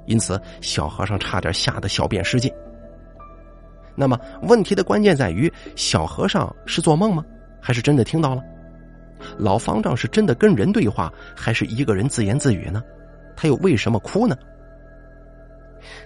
[0.07, 2.53] 因此小和尚差点吓得小便失禁。
[3.95, 7.25] 那么问题的关键在于，小和尚是做梦吗？
[7.61, 8.43] 还是真的听到了？
[9.39, 12.83] 老方丈是真的跟人对话，还是一个人自言自语呢？
[13.35, 14.37] 他又为什么哭呢？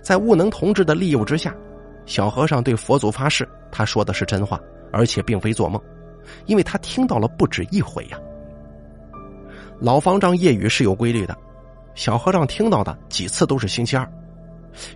[0.02, 1.54] 在悟能同志的利诱之下，
[2.10, 4.60] 小和尚对佛祖发誓，他说的是真话，
[4.92, 5.80] 而且并非做梦，
[6.46, 8.18] 因为他听到了不止一回呀。
[9.78, 11.38] 老方丈夜语是有规律的，
[11.94, 14.04] 小和尚听到的几次都是星期二，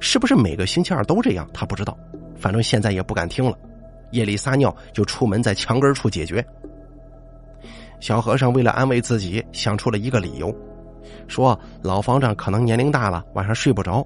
[0.00, 1.48] 是不是每个星期二都这样？
[1.54, 1.96] 他不知道，
[2.36, 3.56] 反正现在也不敢听了。
[4.10, 6.44] 夜里撒尿就出门，在墙根处解决。
[8.00, 10.52] 小和尚为了安慰自己，想出了一个理由，
[11.28, 14.04] 说老方丈可能年龄大了，晚上睡不着，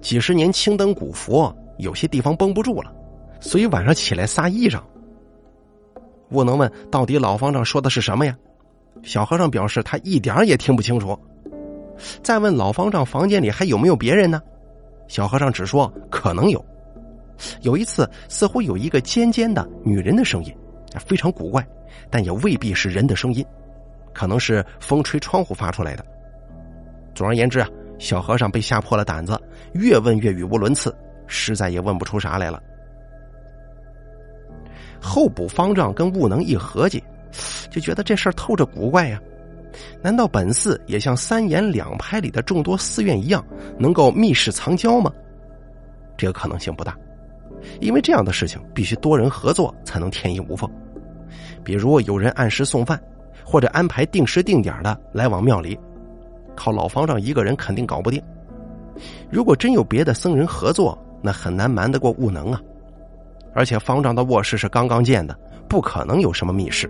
[0.00, 2.92] 几十年青灯古佛，有些地方绷不住了，
[3.40, 4.80] 所以晚上起来撒衣裳。
[6.30, 8.36] 悟能问：“到底老方丈说的是什么呀？”
[9.02, 11.18] 小和尚表示他一点也听不清楚。
[12.22, 14.40] 再问老方丈房间里还有没有别人呢？
[15.08, 16.64] 小和尚只说可能有。
[17.60, 20.54] 有一次，似乎有一个尖尖的女人的声音，
[20.98, 21.66] 非常古怪。
[22.10, 23.44] 但也未必是人的声音，
[24.12, 26.04] 可能是风吹窗户发出来的。
[27.14, 29.40] 总而言之啊，小和尚被吓破了胆子，
[29.72, 30.94] 越问越语无伦次，
[31.26, 32.62] 实在也问不出啥来了。
[35.00, 37.02] 候补方丈跟悟能一合计，
[37.70, 39.20] 就觉得这事儿透着古怪呀。
[40.02, 43.44] 难道本寺也像三言两拍里的众多寺院一样，
[43.78, 45.12] 能够密室藏娇吗？
[46.16, 46.96] 这个可能性不大，
[47.78, 50.68] 因为这样的事情必须多人合作才能天衣无缝。
[51.62, 52.98] 比如有人按时送饭，
[53.44, 55.78] 或者安排定时定点的来往庙里，
[56.54, 58.22] 靠老方丈一个人肯定搞不定。
[59.30, 62.62] 如果真有别的僧人合作，那很难瞒得过悟能啊。
[63.52, 65.36] 而且方丈的卧室是刚刚建的，
[65.68, 66.88] 不可能有什么密室。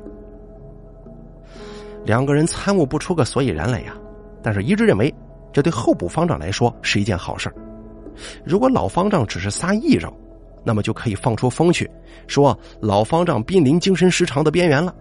[2.05, 3.96] 两个人参悟不出个所以然来呀，
[4.42, 5.12] 但是一致认为
[5.53, 7.51] 这对候补方丈来说是一件好事
[8.44, 10.12] 如果老方丈只是撒癔症。
[10.68, 11.88] 那么就可以放出风去，
[12.27, 14.92] 说老方丈濒临精神失常的边缘了，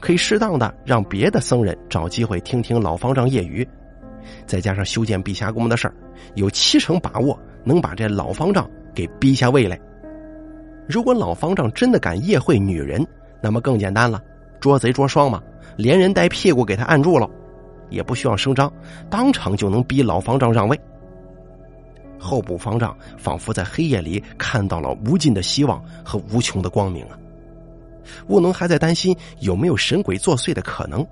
[0.00, 3.68] 可以适当的让别的僧人找机会听听老方丈夜语，
[4.46, 5.94] 再加上修建碧霞宫的事儿，
[6.34, 9.78] 有七成把握能把这老方丈给逼下位来。
[10.88, 13.06] 如果老方丈真的敢夜会女人，
[13.40, 14.20] 那么更简单了，
[14.60, 15.42] 捉贼捉双嘛，
[15.76, 17.28] 连人带屁股给他按住了，
[17.88, 18.72] 也不需要声张，
[19.08, 20.78] 当场就能逼老方丈让位。
[22.18, 27.18] 候补方丈仿佛在黑夜里看到了无尽的希望和无穷的光明啊！
[28.28, 31.04] 悟能还在担心有没有神鬼作祟的可能，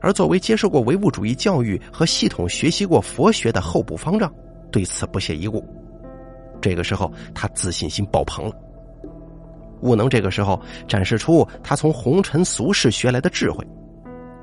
[0.00, 4.32] 而作为接受过唯物主义教育和系统学习过佛学的候补方丈，
[4.74, 5.64] 对此不屑一顾。
[6.60, 8.56] 这个时候，他自信心爆棚了。
[9.82, 13.64] 悟能这个时候展示出他从红尘俗世学来的智慧，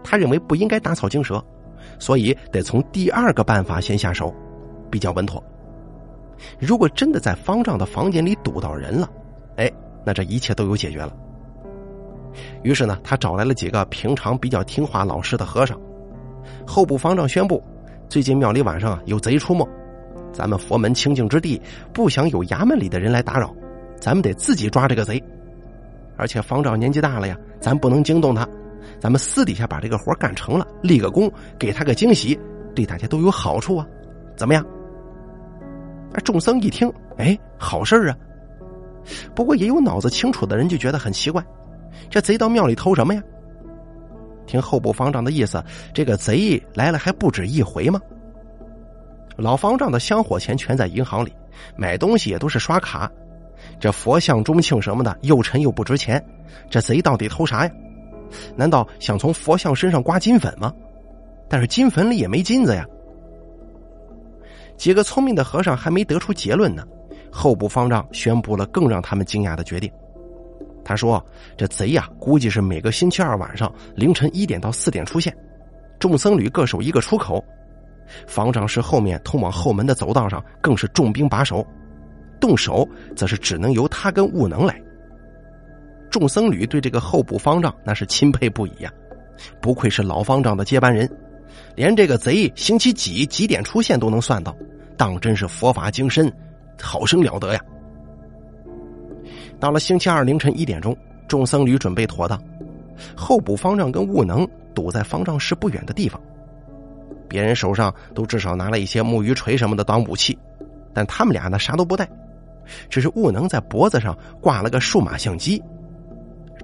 [0.02, 1.44] 他认为不应该打草惊蛇，
[2.00, 4.34] 所以得从第二个办法先下手，
[4.90, 5.44] 比较稳妥。
[6.58, 9.10] 如果真的在方丈的房间里堵到人了，
[9.58, 9.70] 哎，
[10.06, 11.14] 那这一切都有解决了。
[12.64, 15.78] 于是呢，他找来了几个平常比较听话老实的和尚。
[16.66, 17.62] 候补方丈宣布，
[18.08, 19.68] 最近庙里晚上有贼出没，
[20.34, 21.62] 咱们佛门清净之地，
[21.94, 23.54] 不想有衙门里的人来打扰，
[24.00, 25.22] 咱们得自己抓这个贼。
[26.18, 28.48] 而且方丈年纪大了呀，咱不能惊动他，
[29.00, 32.40] 咱们私底下把这个活干成了，立个功，给他个惊喜，
[32.76, 33.86] 对大家都有好处啊，
[34.36, 34.66] 怎么样？
[36.24, 38.18] 众僧一听，哎，好事啊！
[39.34, 41.44] 不过也有脑子清楚的人就觉得很奇怪，
[42.10, 43.24] 这贼到庙里偷什么呀？
[44.46, 45.64] 听候补方丈的意思，
[45.94, 48.00] 这个贼来了还不止一回吗？
[49.42, 51.34] 老方丈的香火钱全在银行里，
[51.76, 53.12] 买东西也都是刷卡。
[53.80, 56.24] 这佛像、钟磬什么的又沉又不值钱，
[56.70, 57.72] 这贼到底偷啥呀？
[58.56, 60.72] 难道想从佛像身上刮金粉吗？
[61.50, 62.86] 但是金粉里也没金子呀。
[64.78, 66.84] 几个聪明的和尚还没得出结论呢，
[67.32, 69.92] 候补方丈宣布了更让他们惊讶的决定。
[70.84, 71.24] 他说
[71.58, 75.36] ：“这贼呀，估计是每个星期二晚上凌晨一点到四点出现，
[76.00, 77.44] 众僧侣各守一个出口，
[78.28, 81.66] 方丈室后面通往后门的走道上更是重兵把守，
[82.40, 84.82] 动手则是只能由他跟悟能来。”
[86.12, 88.92] 众僧侣对这个候补方丈那是钦佩不已呀，
[89.62, 91.10] 不愧是老方丈的接班人。
[91.76, 94.56] 连这个贼星期几几点出现都能算到，
[94.98, 96.32] 当真是佛法精深，
[96.82, 97.62] 好生了得呀！
[99.60, 100.96] 到了星期二凌晨一点钟，
[101.28, 102.42] 众僧侣准备妥当，
[103.16, 106.22] 候补方丈跟悟能堵在方丈室不远的地方。
[107.32, 110.38] 别人手上都至少拿了一些木鱼锤什么的当武器，
[110.94, 112.06] 但他们俩呢啥都不带，
[112.90, 115.64] 只是悟能在脖子上挂了个数码相机。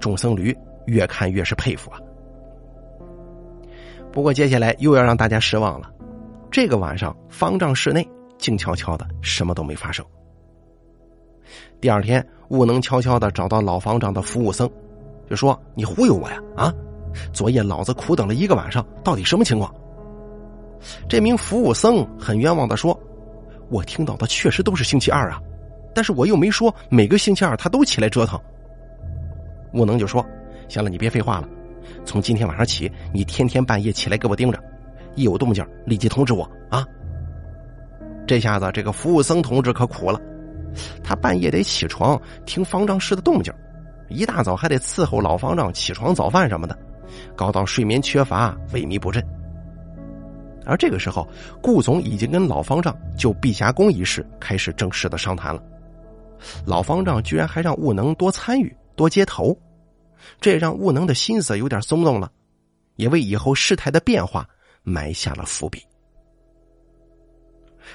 [0.01, 0.53] 众僧侣
[0.85, 1.97] 越看越是佩服啊！
[4.11, 5.89] 不过接下来又要让大家失望了，
[6.51, 8.05] 这个晚上方丈室内
[8.37, 10.05] 静悄悄的，什么都没发生。
[11.79, 14.69] 第二天，悟能悄悄的找到老方丈的服务僧，
[15.29, 16.37] 就说：“你忽悠我呀！
[16.57, 16.73] 啊，
[17.31, 19.73] 昨夜老子苦等了一个晚上，到底什么情况？”
[21.07, 22.97] 这名服务僧很冤枉的说
[23.69, 25.41] ：“我听到的确实都是星期二啊，
[25.93, 28.39] 但是我又没说每个星期二他都起来折腾。”
[29.73, 30.25] 悟能就说
[30.69, 31.49] ：“行了，你别废话了。”
[32.03, 34.59] 从今天晚上起，你天天半夜起来给我盯着，
[35.15, 36.85] 一有动静立即通知我啊！
[38.25, 40.19] 这下子这个服务僧同志可苦了，
[41.01, 43.53] 他半夜得起床听方丈室的动静，
[44.09, 46.77] 一大早还得伺候老方丈起床早饭什么的，
[47.35, 49.23] 搞到睡眠缺乏、萎靡不振。
[50.67, 51.25] 而这个时候，
[51.61, 55.63] 顾总已经跟老方丈就碧霞宫一事开始正式的商谈了。
[56.65, 59.57] 老方丈居然还让悟能多参与、多接头，
[60.41, 62.29] 这也让悟能的心思有点松动了，
[62.97, 64.45] 也为以后事态的变化
[64.83, 65.81] 埋下了伏笔。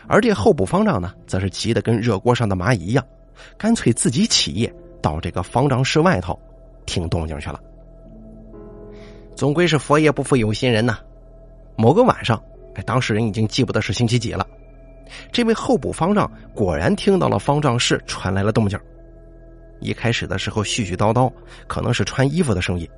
[0.09, 3.07] 而这候补方丈呢，则是急得跟热锅上的蚂蚁一样，
[3.59, 6.41] 干脆自己起夜到这个方丈室外头
[6.87, 7.61] 听动静去了。
[9.37, 10.99] 总归是佛爷不负有心人呐，
[11.77, 12.43] 某个晚上。
[12.75, 14.47] 哎，当事人已经记不得是星期几了。
[15.31, 18.79] 这位候补方丈果然听到了方丈室传来了动静。
[19.81, 21.31] 一开始的时候絮絮叨叨，
[21.67, 22.89] 可能是穿衣服的声音，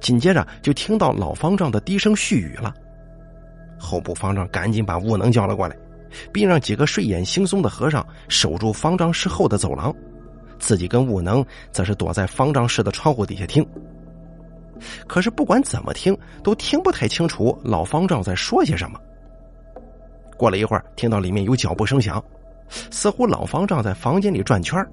[0.00, 2.72] 紧接着就听到老方丈的低声絮语了。
[3.78, 5.76] 候补方丈赶紧把悟能叫了过来，
[6.32, 9.94] 并让几个睡眼惺忪的和尚守住方丈室后的走廊，
[10.58, 13.66] 自己跟悟能则是躲在方丈室的窗户底下听。
[15.06, 18.98] 可是不管怎么听，都听不太清楚老方丈在说些什么。
[20.36, 22.22] 过了一会儿，听到里面有脚步声响，
[22.90, 24.84] 似乎老方丈在房间里转圈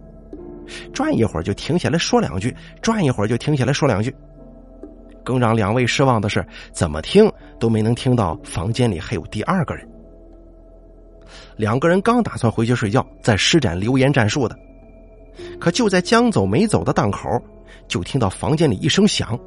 [0.93, 4.15] 转一会儿就停下来说两句，转一会儿就停下来说两句。
[5.23, 9.87] 更让两位失望的是，怎么听都没能听到房间里还有第二个人。
[11.55, 14.57] 两个人刚打算回去睡觉，再施展流言战术的，
[15.59, 17.29] 可就在将走没走的档口，
[17.87, 19.37] 就听到房间里一声响。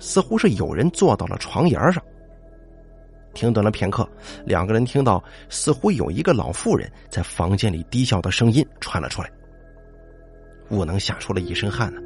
[0.00, 2.02] 似乎是有人坐到了床沿上。
[3.32, 4.08] 停顿了片刻，
[4.44, 9.30] 两个人听到似乎有一个老妇人在房间里低笑的声音传了出来。
[10.70, 12.00] 悟能吓出了一身汗呢。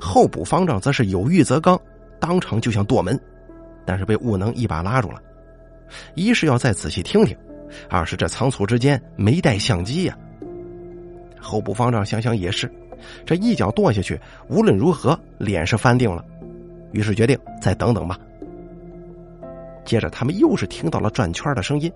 [0.00, 1.80] 候补方丈则是有欲则刚，
[2.18, 3.18] 当场就想剁门，
[3.84, 5.22] 但是被悟能一把拉住了。
[6.14, 7.36] 一是要再仔细听听，
[7.88, 10.18] 二是这仓促之间没带相机呀。
[11.40, 12.68] 候补方丈想想也是，
[13.26, 16.24] 这一脚跺下去，无论如何脸是翻定了。
[16.92, 18.18] 于是决定再等等吧。
[19.84, 21.92] 接着，他们又是听到了转圈的声音，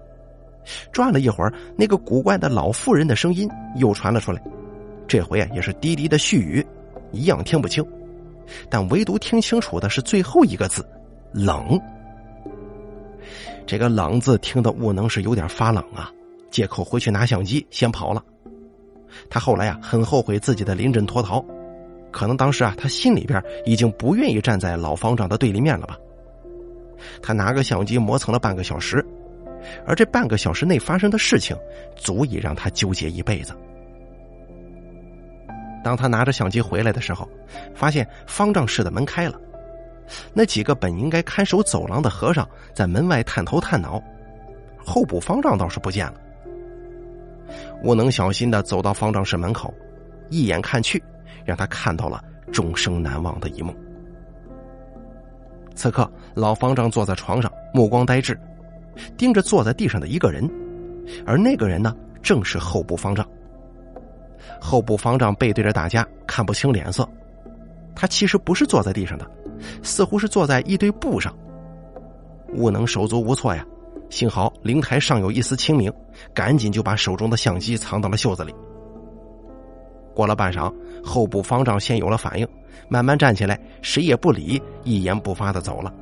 [0.91, 4.43] 转了一会儿，那个古怪的老妇人的声音又传了出来。
[5.07, 6.67] 这回啊，也是低低的絮语，
[7.13, 7.85] 一样听不清，
[8.69, 10.85] 但唯独听清楚的是最后一个字
[11.33, 11.81] “冷”。
[13.67, 16.11] 这个“冷”字听得悟能是有点发冷啊，
[16.51, 18.21] 借口回去拿相机，先跑了。
[19.31, 21.45] 他后来啊，很后悔自己的临阵脱逃。
[22.17, 25.99] 可能当时啊，他心里边已经不愿意站在老方丈的对立面了吧。
[27.21, 29.05] 他拿个相机磨蹭了半个小时，
[29.87, 31.55] 而这半个小时内发生的事情，
[31.95, 33.55] 足以让他纠结一辈子。
[35.85, 37.29] 当他拿着相机回来的时候，
[37.75, 39.39] 发现方丈室的门开了，
[40.33, 44.03] 那几个本应该看守走廊的和尚在门外探头探脑，
[44.79, 46.15] 候补方丈倒是不见了。
[47.83, 49.75] 悟能小心的走到方丈室门口，
[50.31, 51.03] 一眼看去。
[51.47, 53.75] 让他看到了终生难忘的一幕。
[55.75, 58.39] 此刻，老方丈坐在床上，目光呆滞，
[59.17, 60.51] 盯着坐在地上的一个人，
[61.25, 63.27] 而那个人呢，正是候补方丈。
[64.61, 67.09] 候补方丈背对着大家，看不清脸色。
[67.95, 69.31] 他其实不是坐在地上的，
[69.83, 71.35] 似乎是坐在一堆布上。
[72.55, 73.65] 悟能手足无措呀，
[74.09, 75.93] 幸好灵台尚有一丝清明，
[76.33, 78.55] 赶紧就把手中的相机藏到了袖子里。
[80.17, 80.73] 过了半晌，
[81.05, 82.49] 候补方丈先有了反应，
[82.89, 85.93] 慢慢站起来，谁也不理，一言不发的走了。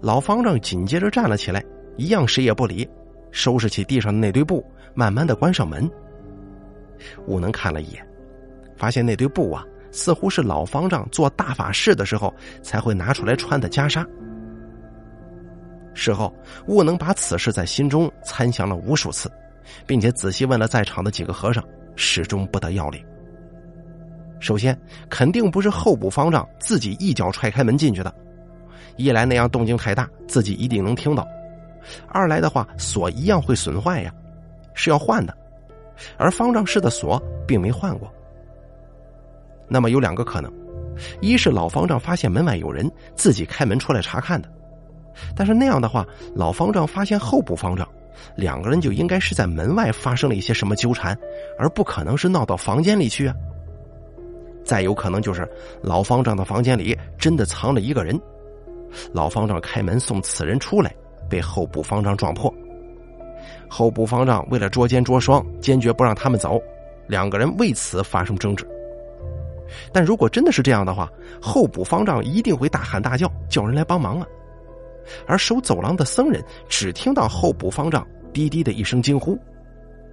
[0.00, 1.62] 老方丈紧接着站了起来，
[1.96, 2.88] 一样谁也不理，
[3.32, 5.90] 收拾起地上的那堆布，慢慢的关上门。
[7.26, 8.06] 悟能看了一眼，
[8.76, 14.06] 发现那堆布啊，似乎是老方丈做大法事的时候才会拿出来穿的袈裟。
[15.92, 16.32] 事后，
[16.68, 19.28] 悟能把此事在心中参详了无数次，
[19.86, 21.64] 并且仔细问了在场的几个和尚。
[21.96, 23.04] 始终不得要领。
[24.38, 28.14] 首先，肯定不是候补方丈自己一脚踹开门进去的。
[28.96, 31.26] 一来那样动静太大，自己一定能听到；
[32.08, 34.14] 二来的话，锁一样会损坏呀，
[34.74, 35.36] 是要换的。
[36.18, 38.12] 而方丈室的锁并没换过。
[39.68, 40.52] 那么有两个可能：
[41.20, 44.48] 一是老方丈发现门外有人，自己开门出来查看的；
[45.34, 47.88] 但是那样的话，老方丈发现候补方丈。
[48.36, 51.16] 两个人就应该是在门外发生了一些什么纠缠，
[51.58, 53.34] 而不可能是闹到房间里去啊。
[54.64, 55.48] 再有可能就是
[55.80, 58.20] 老方丈的房间里真的藏了一个人，
[59.12, 60.94] 老方丈开门送此人出来，
[61.28, 62.52] 被候补方丈撞破。
[63.68, 66.60] 候补方丈为了捉奸捉双，坚决不让他们走，
[67.06, 68.66] 两个人为此发生争执。
[69.92, 71.10] 但如果真的是这样的话，
[71.40, 74.26] 候补方丈一定会大喊大叫，叫人来帮忙啊。
[75.26, 79.38] 而守走廊的僧人只听到候补方丈低低的一声惊呼，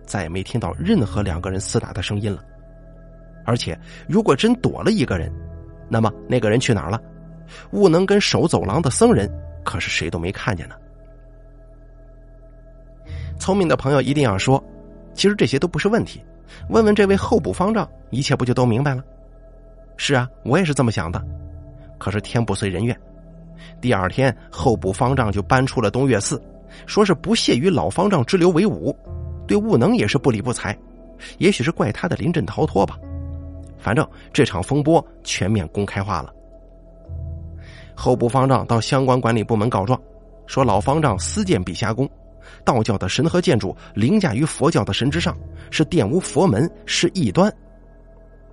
[0.06, 2.44] 再也没听到任何两个人厮打的声音了。
[3.46, 3.78] 而且，
[4.08, 5.32] 如果真躲了一个人，
[5.90, 7.02] 那么那个人去哪儿了？
[7.72, 9.30] 悟能跟守走廊的僧人
[9.64, 10.76] 可是谁都没看见呢。
[13.38, 14.64] 聪明的朋友一定要说，
[15.14, 16.24] 其实这些都不是问题。
[16.70, 19.04] 问问这位候补方丈，一切不就都明白了？
[19.98, 21.22] 是啊，我也是这么想的。
[21.98, 22.98] 可是天不遂人愿。
[23.82, 26.42] 第二天，候补方丈就搬出了东岳寺，
[26.86, 28.96] 说是不屑与老方丈之流为伍，
[29.48, 30.78] 对悟能也是不理不睬。
[31.38, 32.98] 也许是怪他的临阵逃脱吧。
[33.78, 36.34] 反正这场风波全面公开化了。
[37.96, 40.00] 候补方丈到相关管理部门告状，
[40.48, 42.10] 说老方丈私建碧霞宫，
[42.66, 45.38] 道教的神和建筑凌驾于佛教的神之上，
[45.70, 47.54] 是玷污佛门，是异端。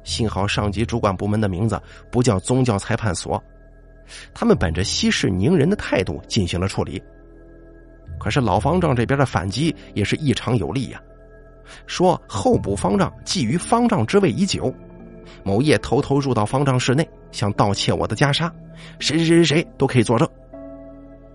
[0.03, 1.81] 幸好上级主管部门的名字
[2.11, 3.43] 不叫宗教裁判所。
[4.33, 7.03] 他们本着息事宁人的态度进行了处理，
[8.19, 11.01] 可是老方丈这边的反击也是异常有力呀，
[11.87, 14.73] 说候补方丈觊觎方丈之位已久，
[15.43, 18.51] 某夜偷偷入到方丈室内，想盗窃我的袈裟，
[18.99, 20.29] 谁谁谁谁都可以作证。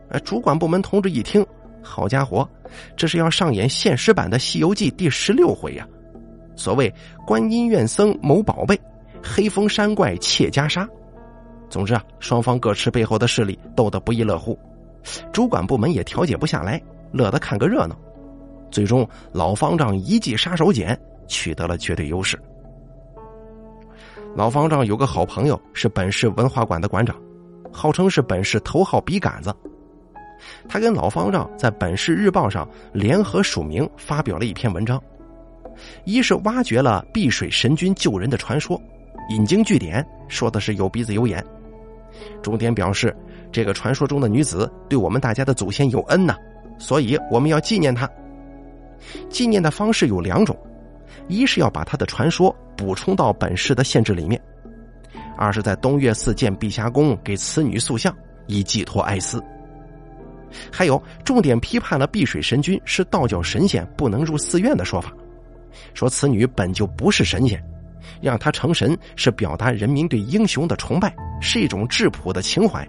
[0.10, 1.46] 呃，主管部门同志一听，
[1.82, 2.48] 好家伙，
[2.96, 5.88] 这是要上演现实版的《西游记》第十六回呀！
[6.56, 6.94] 所谓
[7.26, 8.80] 观音院僧谋宝贝，
[9.24, 10.88] 黑风山怪窃袈裟。
[11.70, 14.58] 总之啊，双方各持背后的势力，斗得不亦乐乎。
[15.32, 17.96] 主管部门也调解不下来，乐得看个热闹。
[18.72, 20.98] 最终，老方丈一记杀手锏，
[21.28, 22.40] 取得了绝对优势。
[24.36, 27.16] 老方丈有个好朋友，是本市文化馆的馆长，
[27.72, 29.54] 号称是本市头号笔杆子。
[30.68, 35.02] 他跟老方丈在本市日报上联合署名发表了一篇文章，
[36.04, 38.80] 一是挖掘了碧水神君救人的传说，
[39.30, 41.44] 引经据典，说的是有鼻子有眼。
[42.42, 43.16] 重点表示，
[43.52, 46.36] 这个传说中的女子对我们大家的祖先有恩呐，
[46.78, 48.10] 所以我们要纪念她。
[49.30, 50.58] 纪念的方式有两种：
[51.28, 54.40] 一是要把她的传说补充到本市的县志里面；
[55.38, 58.16] 二是在东岳寺建碧霞宫，给此女塑像，
[58.48, 59.44] 以寄托哀思。
[60.72, 65.12] 还有，重点批判了碧水神君是道教神仙不能入寺院的说法，
[65.94, 67.62] 说此女本就不是神仙。
[68.22, 72.88] 让他成神是表达人民对英雄的崇拜，是一种质朴的情怀，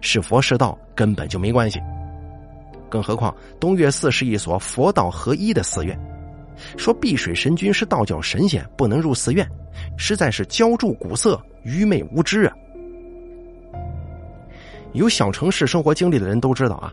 [0.00, 1.80] 是佛是道根本就没关系。
[2.88, 5.98] 更何况东岳寺是一所佛道合一的寺院，
[6.76, 9.48] 说碧水神君是道教神仙不能入寺院，
[9.96, 12.52] 实在是浇筑古色、愚昧无知啊！
[14.92, 16.92] 有小城市生活经历的人都知道啊，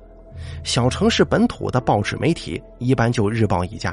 [0.63, 3.91] 小城市本土的报纸媒体一般就日报一家，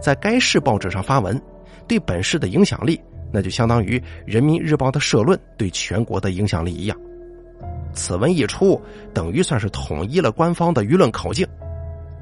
[0.00, 1.40] 在该市报纸上发文。
[1.88, 3.00] 对本市的影响力，
[3.32, 6.96] 那就相当于人民日报的社论对全国的影响力一样。
[7.94, 8.80] 此文一出，
[9.12, 11.44] 等于算是统一了官方的舆论口径，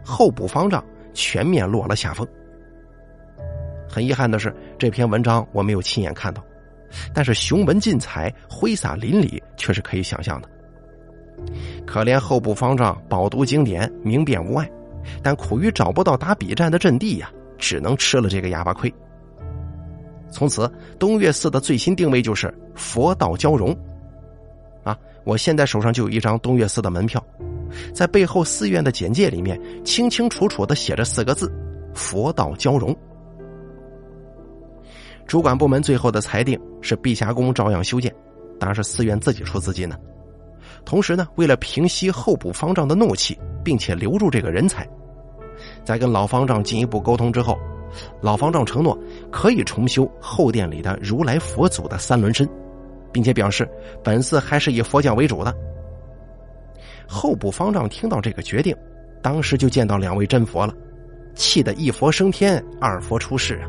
[0.05, 2.27] 候补方丈全面落了下风。
[3.89, 6.43] 很遗憾的是，这篇文章我没有亲眼看到，
[7.13, 10.49] 但是雄文尽彩、挥洒淋漓，却是可以想象的。
[11.87, 14.71] 可怜候补方丈饱读经典、明辨无碍，
[15.23, 18.93] 但苦于找不到打比战的阵地呀，只能吃了这个哑巴亏。
[20.31, 23.75] 从此，东岳寺的最新定位就是佛道交融。
[24.83, 27.25] 啊，我现在手上就有一张东岳寺的门票，
[27.95, 31.51] 在背后寺院的简介里面清清楚楚的写着四个字：
[31.95, 32.95] 佛道交融。
[35.27, 38.15] 主管部门最后的裁定是碧霞宫照样修建，
[38.61, 39.99] 当然是寺院自己出资金的。
[40.85, 44.87] 同时呢，为了平息候补方丈的怒气，并且留住这个人才，
[45.85, 47.59] 在跟老方丈进一步沟通之后。
[48.21, 48.99] 老方丈承诺
[49.31, 52.49] 可以重修后殿里的如来佛祖的三轮身，
[53.13, 53.69] 并且表示
[54.03, 55.55] 本寺还是以佛教为主的。
[57.07, 58.77] 候补方丈听到这个决定，
[59.23, 60.75] 当时就见到两位真佛了，
[61.35, 63.69] 气得一佛升天，二佛出世啊！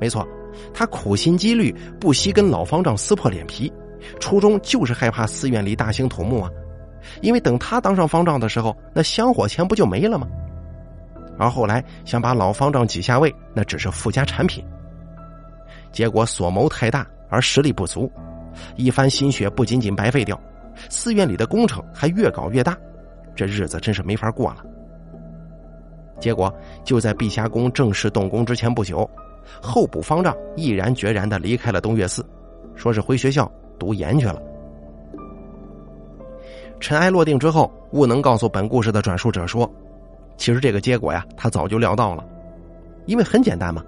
[0.00, 0.26] 没错，
[0.72, 3.72] 他苦心积虑，不惜跟老方丈撕破脸皮，
[4.18, 6.50] 初衷就是害怕寺院里大兴土木啊，
[7.20, 10.26] 因为等他当上方丈的时候，那香火钱不就没了吗？
[11.38, 14.64] 而后来想把老方丈挤下位，那只是附加产品。
[15.92, 18.10] 结果所谋太大，而实力不足，
[18.76, 20.38] 一番心血不仅仅白费掉，
[20.88, 22.76] 寺院里的工程还越搞越大，
[23.34, 24.64] 这日子真是没法过了。
[26.20, 26.52] 结果
[26.84, 29.08] 就在碧霞宫正式动工之前不久，
[29.60, 32.24] 候补方丈毅然决然的离开了东岳寺，
[32.74, 34.40] 说是回学校读研去了。
[36.80, 39.68] 尘埃落定之后，悟能告诉本故事的转述者说。
[40.36, 42.24] 其实这个结果呀，他早就料到了，
[43.06, 43.82] 因为很简单嘛，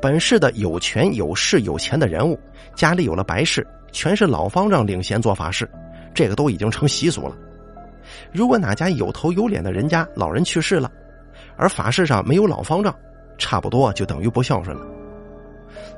[0.00, 2.38] 本市的有权有势有钱的人物，
[2.74, 5.68] 家里有了白事，全是老方丈领衔做法事，
[6.14, 7.36] 这个都已经成习俗了。
[8.32, 10.90] 如果哪家有头有脸的人家老人去世了，
[11.56, 12.94] 而法事上没有老方丈，
[13.36, 14.86] 差不多就等于不孝顺了。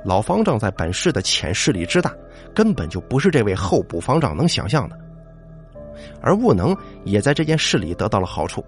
[0.04, 2.12] 老方丈在本市的潜势力之大，
[2.54, 4.98] 根本就不是这位候补方丈能想象的。
[6.20, 8.64] 而悟能也在这件事里得到了好处，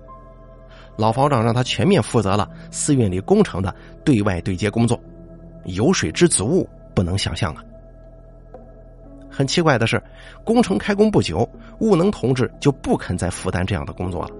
[0.96, 3.74] 老方丈让他全面负责了寺院里工程的
[4.04, 4.98] 对外对接工作，
[5.64, 7.62] 有水之足，不能想象啊。
[9.28, 10.00] 很奇怪的是，
[10.44, 11.48] 工程开工不久，
[11.80, 14.30] 悟能同志就不肯再负担这样的工作了。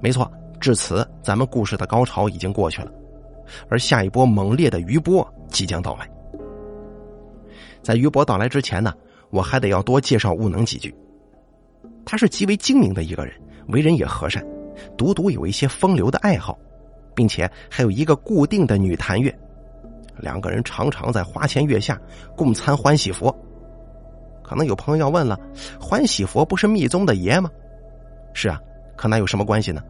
[0.00, 2.92] 没错，至此咱们故事的高潮已经过去了，
[3.70, 6.06] 而下一波猛烈的余波即将到来。
[7.82, 8.92] 在余波到来之前呢，
[9.30, 10.94] 我还得要多介绍悟能几句。
[12.04, 13.34] 他是极为精明的一个人，
[13.68, 14.44] 为人也和善，
[14.96, 16.58] 独独有一些风流的爱好，
[17.14, 19.34] 并且还有一个固定的女坛月，
[20.18, 22.00] 两个人常常在花前月下
[22.36, 23.34] 共参欢喜佛。
[24.42, 25.38] 可能有朋友要问了，
[25.80, 27.50] 欢喜佛不是密宗的爷吗？
[28.34, 28.60] 是啊，
[28.96, 29.82] 可那有什么关系呢？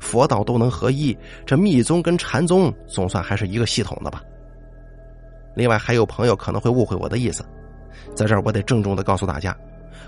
[0.00, 1.16] 佛道都能合一，
[1.46, 4.22] 这密宗跟禅宗总算还是一个系统的吧。
[5.54, 7.44] 另外还有朋友可能会误会我的意思，
[8.14, 9.56] 在这儿我得郑重的告诉大家，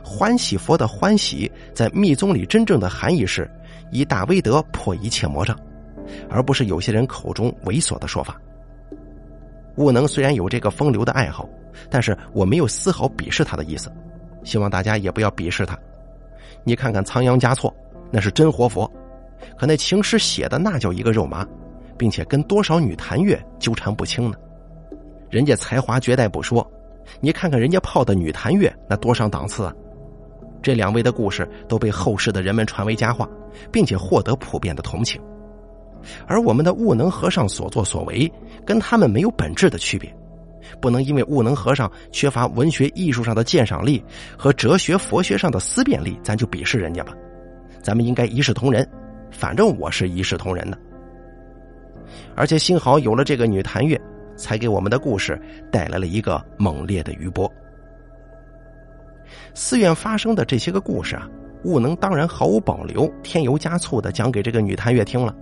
[0.03, 3.49] 欢喜佛的欢喜在密宗里真正的含义是
[3.93, 5.57] 以大威德破一切魔障，
[6.29, 8.37] 而不是有些人口中猥琐的说法。
[9.77, 11.49] 悟能虽然有这个风流的爱好。
[11.91, 13.91] 但是我没有丝毫鄙视他的意思，
[14.45, 15.77] 希望大家也不要鄙视他。
[16.65, 17.75] 你看看仓央嘉措，
[18.11, 18.89] 那是真活佛，
[19.59, 21.47] 可那情诗写的那叫一个肉麻，
[21.97, 24.37] 并且跟多少女谭月纠缠不清呢？
[25.31, 26.71] 人家才华绝代不说，
[27.21, 29.75] 你看看人家泡的女谭月那多上档次啊！
[30.63, 33.29] 这两位的故事都被后世的人们传为佳话，
[33.71, 35.21] 并且获得普遍的同情。
[36.27, 38.33] 而我们的悟能和尚所作所为，
[38.65, 40.13] 跟他们没有本质的区别。
[40.81, 44.03] 不能因为悟能和尚缺乏文学艺术上的鉴赏力
[44.39, 47.13] 和哲学佛学上的思辨力，咱就鄙视人家吧。
[47.83, 48.89] 咱们应该一视同仁，
[49.31, 50.79] 反正我是一视同仁的。
[52.35, 54.01] 而且幸好有了这个女谭月，
[54.37, 55.41] 才给我们的故事
[55.71, 57.53] 带来了一个猛烈的余波。
[59.55, 61.29] 寺院发生的这些个故事啊，
[61.65, 65.35] 悟能当然毫无保留、添油加醋的讲给这个女谭月听了，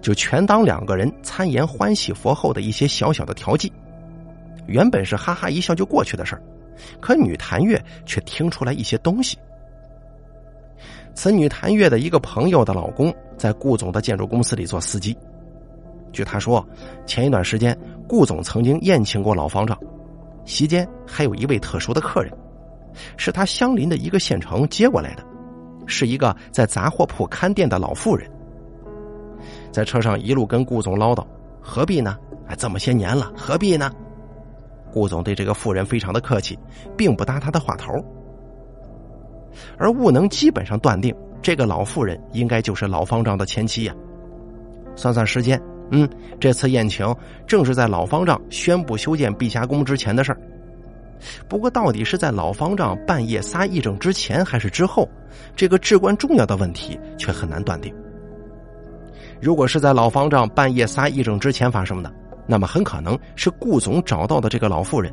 [0.00, 3.72] 就全当两个人参言欢喜佛后的一些小小的调剂。
[4.66, 6.42] 原本是哈哈一笑就过去的事儿，
[7.00, 9.36] 可女谭月却听出来一些东西。
[11.14, 15.16] 此女谭月的一个朋友的老公在顾总的建筑公司里做司机。
[16.12, 16.66] 据他说，
[17.06, 19.78] 前一段时间顾总曾经宴请过老方丈，
[20.44, 22.32] 席间还有一位特殊的客人，
[23.16, 25.24] 是他相邻的一个县城接过来的，
[25.86, 28.30] 是一个在杂货铺看店的老妇人。
[29.70, 31.26] 在车上一路跟顾总唠叨
[31.60, 32.16] ：“何必呢？
[32.46, 33.90] 哎，这么些年了，何必呢？”
[34.92, 36.58] 顾总对这个妇人非常的客气，
[36.96, 37.94] 并不搭他的话头。
[39.78, 43.94] 而悟能基本上断定，这个老妇人应该就是老方丈的前妻呀。
[44.94, 45.58] 算算时间，
[45.90, 46.06] 嗯，
[46.38, 47.14] 这次宴请
[47.46, 50.38] 正是在老方丈宣布修建碧霞宫之前的事儿。
[51.48, 55.08] 不过，到底是在老方丈半夜撒癔症之前还是之后，
[55.54, 57.94] 这个至关重要的问题却很难断定。
[59.40, 62.12] 如果是在老方丈半夜撒癔症之前发生的，
[62.46, 65.12] 那么很可能是顾总找到的这个老妇人，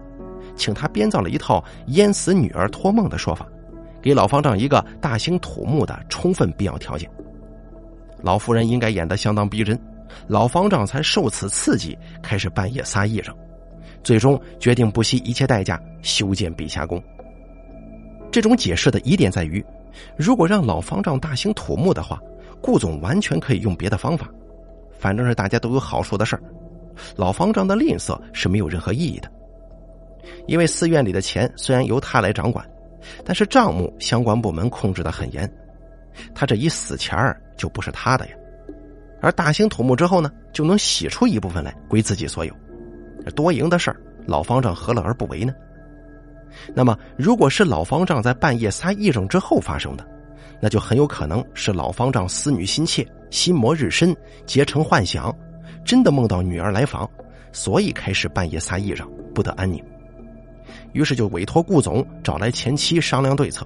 [0.55, 3.47] 请他编造了一套淹死女儿托梦的说法，
[4.01, 7.09] 给老方丈一个大兴土木的充分必要条件。
[8.21, 9.79] 老妇人应该演得相当逼真，
[10.27, 13.33] 老方丈才受此刺激，开始半夜撒癔症，
[14.03, 17.01] 最终决定不惜一切代价修建碧霞宫。
[18.31, 19.63] 这种解释的疑点在于，
[20.15, 22.21] 如果让老方丈大兴土木的话，
[22.61, 24.29] 顾总完全可以用别的方法，
[24.99, 26.41] 反正是大家都有好处的事儿。
[27.15, 29.31] 老方丈的吝啬是没有任何意义的，
[30.47, 32.63] 因为寺院里的钱虽然由他来掌管，
[33.23, 35.49] 但是账目相关部门控制的很严，
[36.35, 38.33] 他这一死钱儿就不是他的呀。
[39.21, 42.53] 而大兴土木之后呢，就能洗出一部分来归自己所有，
[43.31, 45.53] 多赢的事儿，老方丈何乐而不为呢？
[46.73, 50.05] 那么，如果是老方丈在半夜撒癔症之后发生的，
[50.59, 54.15] 那就很有可能是老方丈思女心切，心魔日深，
[54.45, 55.33] 结成幻想。
[55.85, 57.09] 真的梦到女儿来访，
[57.51, 59.83] 所以开始半夜撒癔症，不得安宁。
[60.91, 63.65] 于是就委托顾总找来前妻商量对策。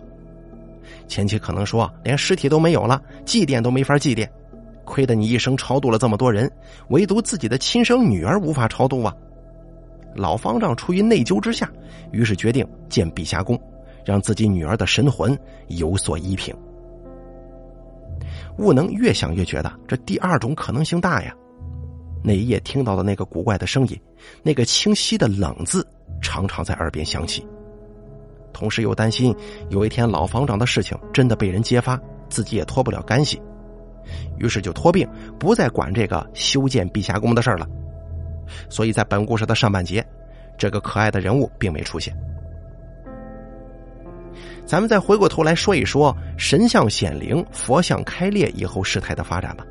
[1.08, 4.28] 前妻可能说：“连尸体都没有了，祭奠都没法祭奠，
[4.86, 6.50] 亏得你一生超度了这么多人，
[6.90, 9.14] 唯独自己的亲生女儿无法超度啊！”
[10.16, 11.70] 老方丈出于内疚之下，
[12.12, 13.60] 于是决定建碧霞宫，
[14.06, 15.38] 让自己女儿的神魂
[15.68, 16.56] 有所依凭。
[18.58, 21.34] 悟能越想越觉得这第二种可能性大呀。
[22.24, 24.00] 那一夜听到的那个古怪的声音，
[24.44, 25.86] 那个清晰的“冷”字，
[26.22, 27.46] 常常在耳边响起。
[28.54, 29.36] 同时又担心
[29.70, 32.00] 有一天老方丈的事情真的被人揭发，
[32.30, 33.42] 自己也脱不了干系，
[34.38, 35.10] 于是就托病，
[35.40, 37.68] 不再管这个修建碧霞宫的事儿了。
[38.70, 40.06] 所以在本故事的上半节，
[40.58, 42.16] 这个可爱的人物并没出现。
[44.66, 49.66] 咱们再回过头来说一说神像显灵、佛像开裂以后事态的发展吧。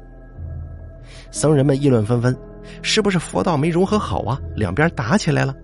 [1.31, 2.37] 僧人们议论纷纷，
[2.83, 4.39] 是不是佛道没融合好啊？
[4.55, 5.55] 两边打起来了？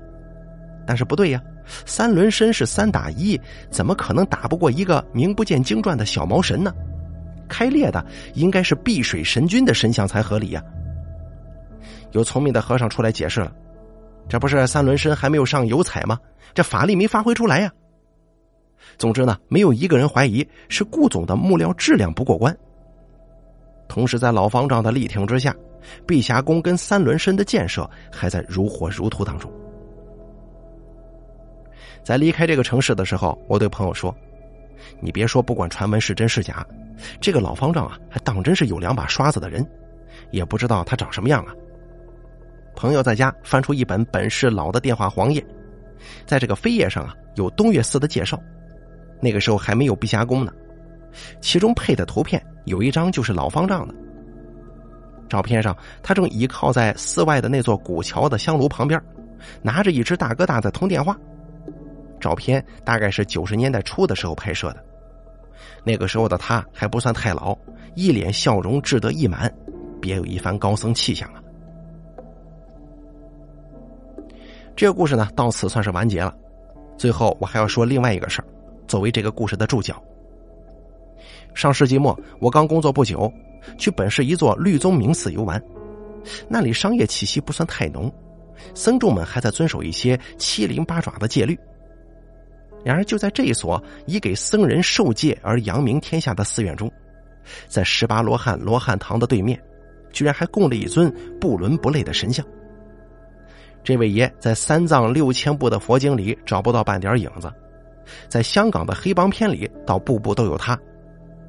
[0.87, 1.43] 但是不对呀，
[1.85, 3.39] 三轮身是三打一，
[3.71, 6.73] 怎么可能打不过一个名不见经传的小毛神呢？
[7.47, 8.05] 开裂的
[8.35, 10.63] 应该是碧水神君的神像才合理呀。
[12.13, 13.53] 有聪明的和尚出来解释了，
[14.29, 16.19] 这不是三轮身还没有上油彩吗？
[16.55, 17.71] 这法力没发挥出来呀。
[18.97, 22.57] 总之呢，没有一个人怀疑是顾总的木料质量不过关。
[23.87, 25.55] 同时，在老方丈的力挺之下，
[26.07, 29.51] 碧霞宫跟三轮身的建设还在如火如荼当中。
[32.03, 34.15] 在离开这个城市的时候，我对朋友说
[35.01, 36.67] ：“你别说，不管传闻是真是假，
[37.21, 39.67] 这个老方丈啊，还当真是有两把刷子的人，
[40.31, 41.55] 也不知道他长什么样啊。”
[42.79, 45.45] 朋友在家翻出一本本市老的电话黄页，
[46.24, 48.41] 在这个扉页上啊，有东岳寺的介绍。
[49.20, 50.53] 那个时候还没有碧霞宫呢，
[51.41, 53.93] 其中配的图片有一张就是老方丈的。
[55.29, 59.03] 照片上，他正倚靠在寺外的那座古桥的香炉旁边，
[59.61, 61.18] 拿着一只大哥大在通电话。
[62.20, 64.85] 照片大概是九十年代初的时候拍摄的，
[65.83, 67.59] 那个时候的他还不算太老，
[67.97, 69.53] 一脸笑容，志得意满，
[70.01, 71.43] 别有一番高僧气象啊。
[74.79, 76.33] 这个故事呢，到此算是完结了。
[76.97, 78.47] 最后，我还要说另外一个事儿。
[78.87, 80.01] 作为这个故事的注脚，
[81.53, 83.29] 上世纪末，我刚工作不久，
[83.76, 85.61] 去本市一座绿宗明寺游玩，
[86.49, 88.09] 那里商业气息不算太浓，
[88.72, 91.59] 僧众们还在遵守一些七零八爪的戒律。
[92.85, 96.89] 然而，就在这一所以给僧人受戒而扬名天下的寺院中，
[97.66, 99.61] 在十八罗汉罗汉堂的对面，
[100.12, 102.47] 居然还供了一尊不伦不类的神像。
[103.83, 107.53] 这位爷在三藏六千部的佛经里找不到半点影子。
[108.29, 110.79] 在香港的黑帮片里，倒步步都有他。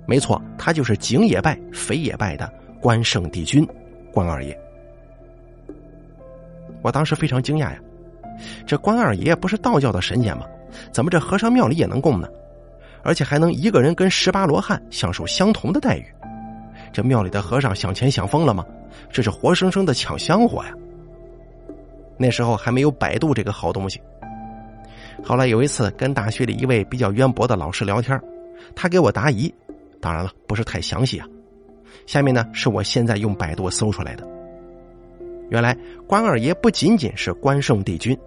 [0.05, 2.51] 没错，他就是景也拜、肥也拜的
[2.81, 3.67] 关圣帝君，
[4.11, 4.57] 关二爷。
[6.81, 7.79] 我当时非常惊讶呀，
[8.65, 10.45] 这关二爷不是道教的神仙吗？
[10.91, 12.27] 怎么这和尚庙里也能供呢？
[13.03, 16.05] 而且还能一个人跟十八罗汉享受相同的待遇？
[16.91, 18.65] 这庙里的和尚想钱想疯了吗？
[19.11, 20.73] 这是活生生的抢香火呀！
[22.19, 23.99] 那时候还没有百度这个好东西。
[25.23, 28.19] 后来有一次跟大学里一位比较渊博的老师聊天，
[28.75, 29.53] 他给我答疑，
[30.01, 31.25] 当然了不是太详细啊。
[32.05, 34.27] 下面呢是我现在用百度搜出来的。
[35.49, 38.17] 原来关二爷不仅仅是关圣帝君，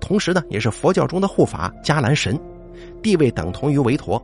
[0.00, 2.38] 同时呢也是佛教中的护法伽蓝神，
[3.02, 4.20] 地位等同于韦陀。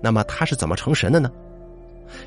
[0.00, 1.30] 那么他是怎么成神的呢？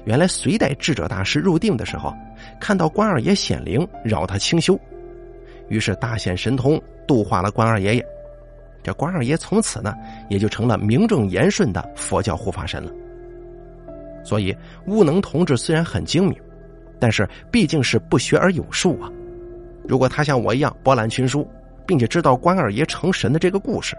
[0.06, 2.14] 原来隋代智者大师入定的时候，
[2.60, 4.80] 看到关二爷显灵，扰他清修，
[5.70, 8.06] 于是大显神通，度化了关二爷爷。
[8.84, 9.96] 这关二爷从此呢，
[10.30, 12.92] 也就成了名正言顺的佛教护法神了。
[14.24, 14.56] 所以，
[14.88, 16.36] 悟能同志虽然很精明，
[17.00, 19.10] 但是毕竟是不学而有术啊。
[19.88, 21.48] 如果他像我一样博览群书，
[21.86, 23.96] 并且知道关二爷成神的这个故事，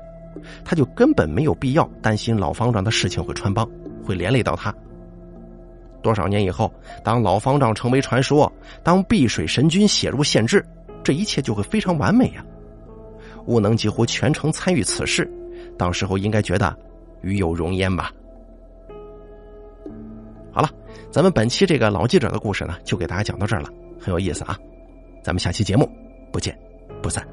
[0.65, 3.69] 他就根本没有必要担心老方丈的事情会穿帮，
[4.05, 4.75] 会连累到他。
[6.03, 8.53] 多少年以后，当老方丈成为传说，
[8.85, 10.65] 当碧水神君写入县志，
[11.07, 12.45] 这一切就会非常完美呀。
[13.45, 15.31] 悟能几乎全程参与此事，
[15.79, 16.77] 到时候应该觉得
[17.23, 18.11] 与有荣焉吧。
[20.51, 20.69] 好了，
[21.13, 23.69] 咱们本期这个老记者的故事呢，就给大家讲到这儿了，
[24.01, 24.59] 很有意思啊。
[25.23, 25.89] 咱们下期节目
[26.33, 26.59] 不见
[27.01, 27.25] 不散。